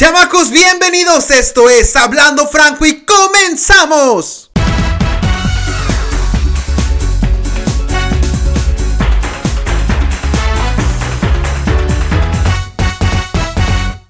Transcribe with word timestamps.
Chamacos, 0.00 0.50
bienvenidos. 0.50 1.30
Esto 1.30 1.68
es 1.68 1.94
Hablando 1.94 2.48
Franco 2.48 2.86
y 2.86 3.04
comenzamos. 3.04 4.50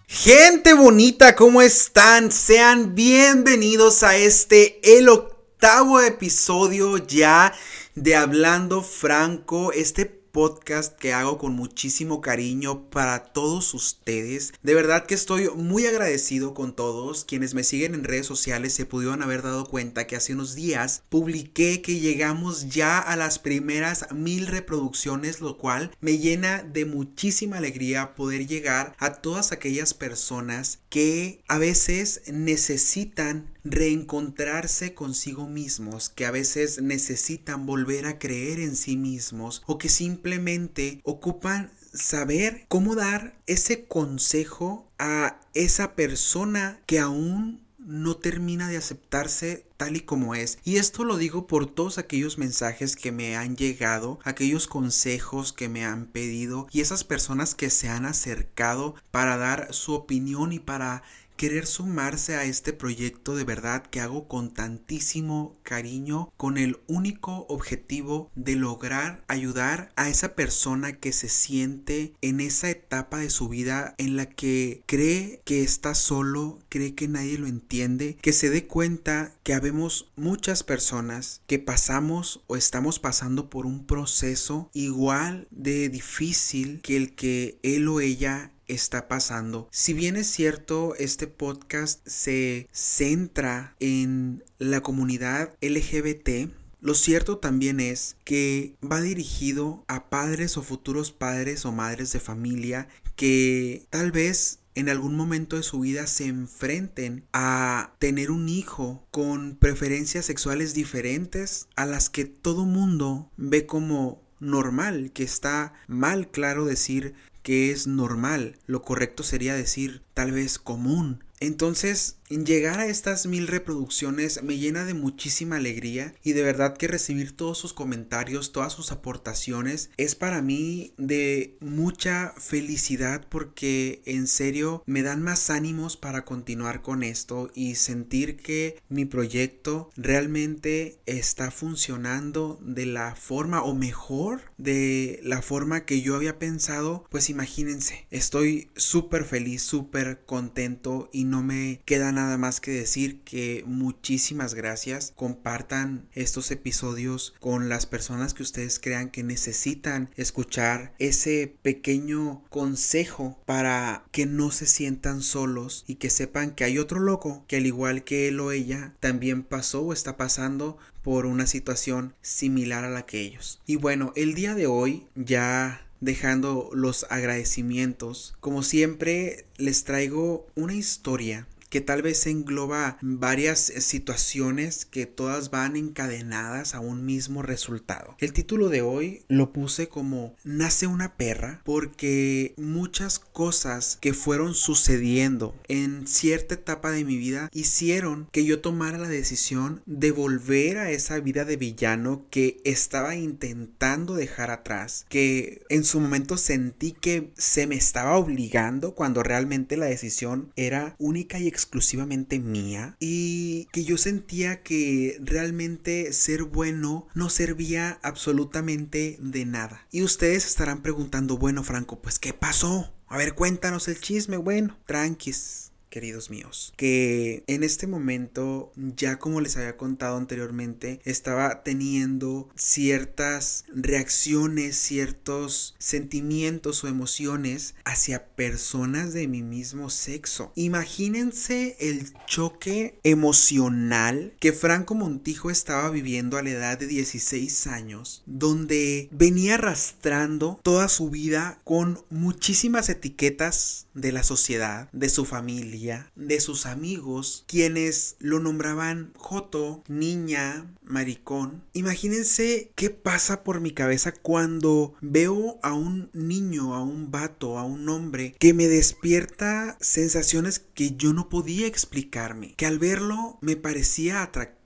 Gente 0.06 0.74
bonita, 0.74 1.34
¿cómo 1.34 1.60
están? 1.60 2.30
Sean 2.30 2.94
bienvenidos 2.94 4.04
a 4.04 4.16
este, 4.16 4.78
el 4.96 5.08
octavo 5.08 6.00
episodio 6.00 6.98
ya 6.98 7.52
de 7.96 8.14
Hablando 8.14 8.84
Franco, 8.84 9.72
este 9.72 10.19
podcast 10.32 10.96
que 10.98 11.12
hago 11.12 11.38
con 11.38 11.52
muchísimo 11.52 12.20
cariño 12.20 12.90
para 12.90 13.24
todos 13.24 13.74
ustedes. 13.74 14.52
De 14.62 14.74
verdad 14.74 15.06
que 15.06 15.14
estoy 15.14 15.48
muy 15.50 15.86
agradecido 15.86 16.54
con 16.54 16.74
todos 16.74 17.24
quienes 17.24 17.54
me 17.54 17.64
siguen 17.64 17.94
en 17.94 18.04
redes 18.04 18.26
sociales. 18.26 18.74
Se 18.74 18.86
pudieron 18.86 19.22
haber 19.22 19.42
dado 19.42 19.66
cuenta 19.66 20.06
que 20.06 20.16
hace 20.16 20.34
unos 20.34 20.54
días 20.54 21.02
publiqué 21.08 21.82
que 21.82 21.98
llegamos 21.98 22.68
ya 22.68 22.98
a 22.98 23.16
las 23.16 23.38
primeras 23.38 24.12
mil 24.12 24.46
reproducciones, 24.46 25.40
lo 25.40 25.58
cual 25.58 25.90
me 26.00 26.18
llena 26.18 26.62
de 26.62 26.84
muchísima 26.84 27.58
alegría 27.58 28.14
poder 28.14 28.46
llegar 28.46 28.94
a 28.98 29.14
todas 29.14 29.52
aquellas 29.52 29.94
personas 29.94 30.80
que 30.88 31.42
a 31.48 31.58
veces 31.58 32.22
necesitan 32.26 33.48
reencontrarse 33.64 34.94
consigo 34.94 35.46
mismos, 35.46 36.08
que 36.08 36.26
a 36.26 36.30
veces 36.30 36.80
necesitan 36.82 37.66
volver 37.66 38.06
a 38.06 38.18
creer 38.18 38.60
en 38.60 38.76
sí 38.76 38.96
mismos 38.96 39.62
o 39.66 39.78
que 39.78 39.88
simplemente 39.88 41.00
ocupan 41.04 41.72
saber 41.92 42.64
cómo 42.68 42.94
dar 42.94 43.36
ese 43.46 43.84
consejo 43.84 44.88
a 44.98 45.40
esa 45.54 45.94
persona 45.94 46.80
que 46.86 47.00
aún 47.00 47.60
no 47.78 48.16
termina 48.16 48.68
de 48.68 48.76
aceptarse 48.76 49.66
tal 49.76 49.96
y 49.96 50.00
como 50.00 50.34
es. 50.34 50.58
Y 50.64 50.76
esto 50.76 51.04
lo 51.04 51.16
digo 51.16 51.46
por 51.46 51.66
todos 51.66 51.98
aquellos 51.98 52.38
mensajes 52.38 52.94
que 52.94 53.12
me 53.12 53.36
han 53.36 53.56
llegado, 53.56 54.18
aquellos 54.24 54.66
consejos 54.66 55.52
que 55.52 55.68
me 55.68 55.84
han 55.84 56.06
pedido 56.06 56.68
y 56.70 56.82
esas 56.82 57.04
personas 57.04 57.54
que 57.54 57.70
se 57.70 57.88
han 57.88 58.04
acercado 58.04 58.94
para 59.10 59.36
dar 59.38 59.72
su 59.72 59.94
opinión 59.94 60.52
y 60.52 60.58
para 60.58 61.02
querer 61.40 61.66
sumarse 61.66 62.36
a 62.36 62.44
este 62.44 62.74
proyecto 62.74 63.34
de 63.34 63.44
verdad 63.44 63.86
que 63.86 64.02
hago 64.02 64.28
con 64.28 64.52
tantísimo 64.52 65.56
cariño, 65.62 66.30
con 66.36 66.58
el 66.58 66.80
único 66.86 67.46
objetivo 67.48 68.30
de 68.34 68.56
lograr 68.56 69.24
ayudar 69.26 69.90
a 69.96 70.10
esa 70.10 70.34
persona 70.34 70.98
que 70.98 71.14
se 71.14 71.30
siente 71.30 72.12
en 72.20 72.40
esa 72.40 72.68
etapa 72.68 73.20
de 73.20 73.30
su 73.30 73.48
vida 73.48 73.94
en 73.96 74.16
la 74.16 74.26
que 74.26 74.82
cree 74.84 75.40
que 75.46 75.62
está 75.62 75.94
solo, 75.94 76.58
cree 76.68 76.94
que 76.94 77.08
nadie 77.08 77.38
lo 77.38 77.46
entiende, 77.46 78.18
que 78.20 78.34
se 78.34 78.50
dé 78.50 78.66
cuenta 78.66 79.32
que 79.42 79.54
habemos 79.54 80.12
muchas 80.16 80.62
personas 80.62 81.40
que 81.46 81.58
pasamos 81.58 82.44
o 82.48 82.56
estamos 82.56 82.98
pasando 82.98 83.48
por 83.48 83.64
un 83.64 83.86
proceso 83.86 84.68
igual 84.74 85.48
de 85.50 85.88
difícil 85.88 86.82
que 86.82 86.98
el 86.98 87.14
que 87.14 87.58
él 87.62 87.88
o 87.88 88.00
ella 88.00 88.52
está 88.72 89.08
pasando. 89.08 89.68
Si 89.70 89.92
bien 89.92 90.16
es 90.16 90.26
cierto, 90.26 90.94
este 90.96 91.26
podcast 91.26 92.06
se 92.06 92.68
centra 92.72 93.74
en 93.80 94.44
la 94.58 94.82
comunidad 94.82 95.54
LGBT, 95.60 96.50
lo 96.80 96.94
cierto 96.94 97.38
también 97.38 97.78
es 97.78 98.16
que 98.24 98.74
va 98.82 99.00
dirigido 99.02 99.84
a 99.86 100.08
padres 100.08 100.56
o 100.56 100.62
futuros 100.62 101.12
padres 101.12 101.66
o 101.66 101.72
madres 101.72 102.12
de 102.12 102.20
familia 102.20 102.88
que 103.16 103.86
tal 103.90 104.12
vez 104.12 104.60
en 104.74 104.88
algún 104.88 105.14
momento 105.14 105.56
de 105.56 105.62
su 105.62 105.80
vida 105.80 106.06
se 106.06 106.26
enfrenten 106.26 107.26
a 107.34 107.92
tener 107.98 108.30
un 108.30 108.48
hijo 108.48 109.06
con 109.10 109.56
preferencias 109.56 110.24
sexuales 110.24 110.72
diferentes 110.72 111.68
a 111.76 111.84
las 111.84 112.08
que 112.08 112.24
todo 112.24 112.64
mundo 112.64 113.30
ve 113.36 113.66
como 113.66 114.22
normal, 114.38 115.10
que 115.12 115.22
está 115.22 115.74
mal 115.86 116.30
claro 116.30 116.64
decir 116.64 117.14
que 117.42 117.70
es 117.70 117.86
normal. 117.86 118.58
Lo 118.66 118.82
correcto 118.82 119.22
sería 119.22 119.54
decir 119.54 120.02
tal 120.20 120.32
vez 120.32 120.58
común. 120.58 121.24
Entonces, 121.42 122.18
llegar 122.28 122.78
a 122.80 122.86
estas 122.86 123.26
mil 123.26 123.48
reproducciones 123.48 124.42
me 124.42 124.58
llena 124.58 124.84
de 124.84 124.92
muchísima 124.92 125.56
alegría 125.56 126.14
y 126.22 126.32
de 126.32 126.42
verdad 126.42 126.76
que 126.76 126.86
recibir 126.86 127.34
todos 127.34 127.56
sus 127.56 127.72
comentarios, 127.72 128.52
todas 128.52 128.74
sus 128.74 128.92
aportaciones 128.92 129.90
es 129.96 130.14
para 130.14 130.42
mí 130.42 130.92
de 130.98 131.56
mucha 131.60 132.34
felicidad 132.36 133.26
porque 133.28 134.02
en 134.04 134.26
serio 134.26 134.82
me 134.84 135.02
dan 135.02 135.22
más 135.22 135.48
ánimos 135.48 135.96
para 135.96 136.26
continuar 136.26 136.82
con 136.82 137.02
esto 137.02 137.50
y 137.54 137.76
sentir 137.76 138.36
que 138.36 138.78
mi 138.90 139.06
proyecto 139.06 139.90
realmente 139.96 141.00
está 141.06 141.50
funcionando 141.50 142.58
de 142.62 142.84
la 142.84 143.16
forma 143.16 143.62
o 143.62 143.74
mejor 143.74 144.42
de 144.58 145.20
la 145.22 145.40
forma 145.40 145.86
que 145.86 146.02
yo 146.02 146.16
había 146.16 146.38
pensado. 146.38 147.06
Pues 147.08 147.30
imagínense, 147.30 148.06
estoy 148.10 148.70
súper 148.76 149.24
feliz, 149.24 149.62
súper 149.62 150.09
contento 150.18 151.08
y 151.12 151.24
no 151.24 151.42
me 151.42 151.80
queda 151.84 152.12
nada 152.12 152.36
más 152.38 152.60
que 152.60 152.70
decir 152.70 153.20
que 153.22 153.62
muchísimas 153.66 154.54
gracias. 154.54 155.12
Compartan 155.16 156.08
estos 156.12 156.50
episodios 156.50 157.34
con 157.40 157.68
las 157.68 157.86
personas 157.86 158.34
que 158.34 158.42
ustedes 158.42 158.78
crean 158.78 159.10
que 159.10 159.22
necesitan 159.22 160.10
escuchar 160.16 160.94
ese 160.98 161.54
pequeño 161.62 162.42
consejo 162.48 163.38
para 163.46 164.04
que 164.10 164.26
no 164.26 164.50
se 164.50 164.66
sientan 164.66 165.22
solos 165.22 165.84
y 165.86 165.96
que 165.96 166.10
sepan 166.10 166.54
que 166.54 166.64
hay 166.64 166.78
otro 166.78 167.00
loco 167.00 167.44
que 167.46 167.56
al 167.56 167.66
igual 167.66 168.04
que 168.04 168.28
él 168.28 168.40
o 168.40 168.52
ella 168.52 168.94
también 169.00 169.42
pasó 169.42 169.82
o 169.82 169.92
está 169.92 170.16
pasando 170.16 170.78
por 171.02 171.26
una 171.26 171.46
situación 171.46 172.14
similar 172.20 172.84
a 172.84 172.90
la 172.90 173.06
que 173.06 173.20
ellos. 173.20 173.60
Y 173.66 173.76
bueno, 173.76 174.12
el 174.16 174.34
día 174.34 174.54
de 174.54 174.66
hoy 174.66 175.06
ya 175.14 175.86
dejando 176.00 176.70
los 176.72 177.06
agradecimientos, 177.10 178.34
como 178.40 178.62
siempre 178.62 179.44
les 179.56 179.84
traigo 179.84 180.46
una 180.54 180.74
historia 180.74 181.46
que 181.70 181.80
tal 181.80 182.02
vez 182.02 182.26
engloba 182.26 182.98
varias 183.00 183.60
situaciones 183.60 184.84
que 184.84 185.06
todas 185.06 185.50
van 185.50 185.76
encadenadas 185.76 186.74
a 186.74 186.80
un 186.80 187.06
mismo 187.06 187.42
resultado. 187.42 188.16
El 188.18 188.32
título 188.32 188.68
de 188.68 188.82
hoy 188.82 189.22
lo 189.28 189.52
puse 189.52 189.88
como 189.88 190.34
Nace 190.44 190.86
una 190.86 191.16
perra 191.16 191.62
porque 191.64 192.54
muchas 192.56 193.18
cosas 193.18 193.98
que 194.00 194.12
fueron 194.12 194.54
sucediendo 194.54 195.54
en 195.68 196.06
cierta 196.06 196.54
etapa 196.54 196.90
de 196.90 197.04
mi 197.04 197.16
vida 197.16 197.48
hicieron 197.52 198.28
que 198.32 198.44
yo 198.44 198.60
tomara 198.60 198.98
la 198.98 199.08
decisión 199.08 199.82
de 199.86 200.10
volver 200.10 200.78
a 200.78 200.90
esa 200.90 201.20
vida 201.20 201.44
de 201.44 201.56
villano 201.56 202.26
que 202.30 202.60
estaba 202.64 203.14
intentando 203.14 204.14
dejar 204.14 204.50
atrás, 204.50 205.06
que 205.08 205.62
en 205.68 205.84
su 205.84 206.00
momento 206.00 206.36
sentí 206.36 206.92
que 206.92 207.30
se 207.36 207.66
me 207.66 207.76
estaba 207.76 208.16
obligando 208.16 208.94
cuando 208.94 209.22
realmente 209.22 209.76
la 209.76 209.86
decisión 209.86 210.52
era 210.56 210.96
única 210.98 211.38
y 211.38 211.46
exclusivamente 211.60 212.38
mía 212.38 212.96
y 213.00 213.66
que 213.72 213.84
yo 213.84 213.96
sentía 213.98 214.62
que 214.62 215.18
realmente 215.20 216.12
ser 216.12 216.44
bueno 216.44 217.06
no 217.14 217.30
servía 217.30 217.98
absolutamente 218.02 219.18
de 219.20 219.44
nada. 219.44 219.86
Y 219.90 220.02
ustedes 220.02 220.46
estarán 220.46 220.82
preguntando, 220.82 221.36
bueno 221.36 221.62
Franco, 221.62 222.00
pues 222.00 222.18
¿qué 222.18 222.32
pasó? 222.32 222.92
A 223.08 223.18
ver, 223.18 223.34
cuéntanos 223.34 223.88
el 223.88 224.00
chisme. 224.00 224.36
Bueno, 224.36 224.78
tranquis 224.86 225.69
queridos 225.90 226.30
míos, 226.30 226.72
que 226.76 227.42
en 227.46 227.62
este 227.62 227.86
momento, 227.86 228.72
ya 228.76 229.18
como 229.18 229.40
les 229.40 229.56
había 229.56 229.76
contado 229.76 230.16
anteriormente, 230.16 231.00
estaba 231.04 231.62
teniendo 231.62 232.48
ciertas 232.54 233.64
reacciones, 233.74 234.76
ciertos 234.76 235.74
sentimientos 235.78 236.84
o 236.84 236.88
emociones 236.88 237.74
hacia 237.84 238.26
personas 238.28 239.12
de 239.12 239.28
mi 239.28 239.42
mismo 239.42 239.90
sexo. 239.90 240.52
Imagínense 240.54 241.76
el 241.80 242.12
choque 242.26 242.98
emocional 243.02 244.32
que 244.38 244.52
Franco 244.52 244.94
Montijo 244.94 245.50
estaba 245.50 245.90
viviendo 245.90 246.38
a 246.38 246.42
la 246.42 246.50
edad 246.50 246.78
de 246.78 246.86
16 246.86 247.66
años, 247.66 248.22
donde 248.26 249.08
venía 249.10 249.54
arrastrando 249.54 250.60
toda 250.62 250.88
su 250.88 251.10
vida 251.10 251.58
con 251.64 251.98
muchísimas 252.10 252.88
etiquetas 252.88 253.86
de 254.00 254.12
la 254.12 254.22
sociedad, 254.22 254.90
de 254.92 255.08
su 255.08 255.24
familia, 255.24 256.10
de 256.16 256.40
sus 256.40 256.66
amigos, 256.66 257.44
quienes 257.46 258.16
lo 258.18 258.40
nombraban 258.40 259.12
Joto, 259.16 259.82
niña, 259.88 260.66
maricón. 260.82 261.62
Imagínense 261.72 262.72
qué 262.74 262.90
pasa 262.90 263.44
por 263.44 263.60
mi 263.60 263.72
cabeza 263.72 264.12
cuando 264.12 264.94
veo 265.00 265.58
a 265.62 265.72
un 265.72 266.10
niño, 266.12 266.74
a 266.74 266.82
un 266.82 267.10
vato, 267.10 267.58
a 267.58 267.64
un 267.64 267.88
hombre 267.88 268.34
que 268.38 268.54
me 268.54 268.68
despierta 268.68 269.76
sensaciones 269.80 270.58
que 270.74 270.92
yo 270.96 271.12
no 271.12 271.28
podía 271.28 271.66
explicarme, 271.66 272.54
que 272.56 272.66
al 272.66 272.78
verlo 272.78 273.38
me 273.40 273.56
parecía 273.56 274.22
atractivo 274.22 274.59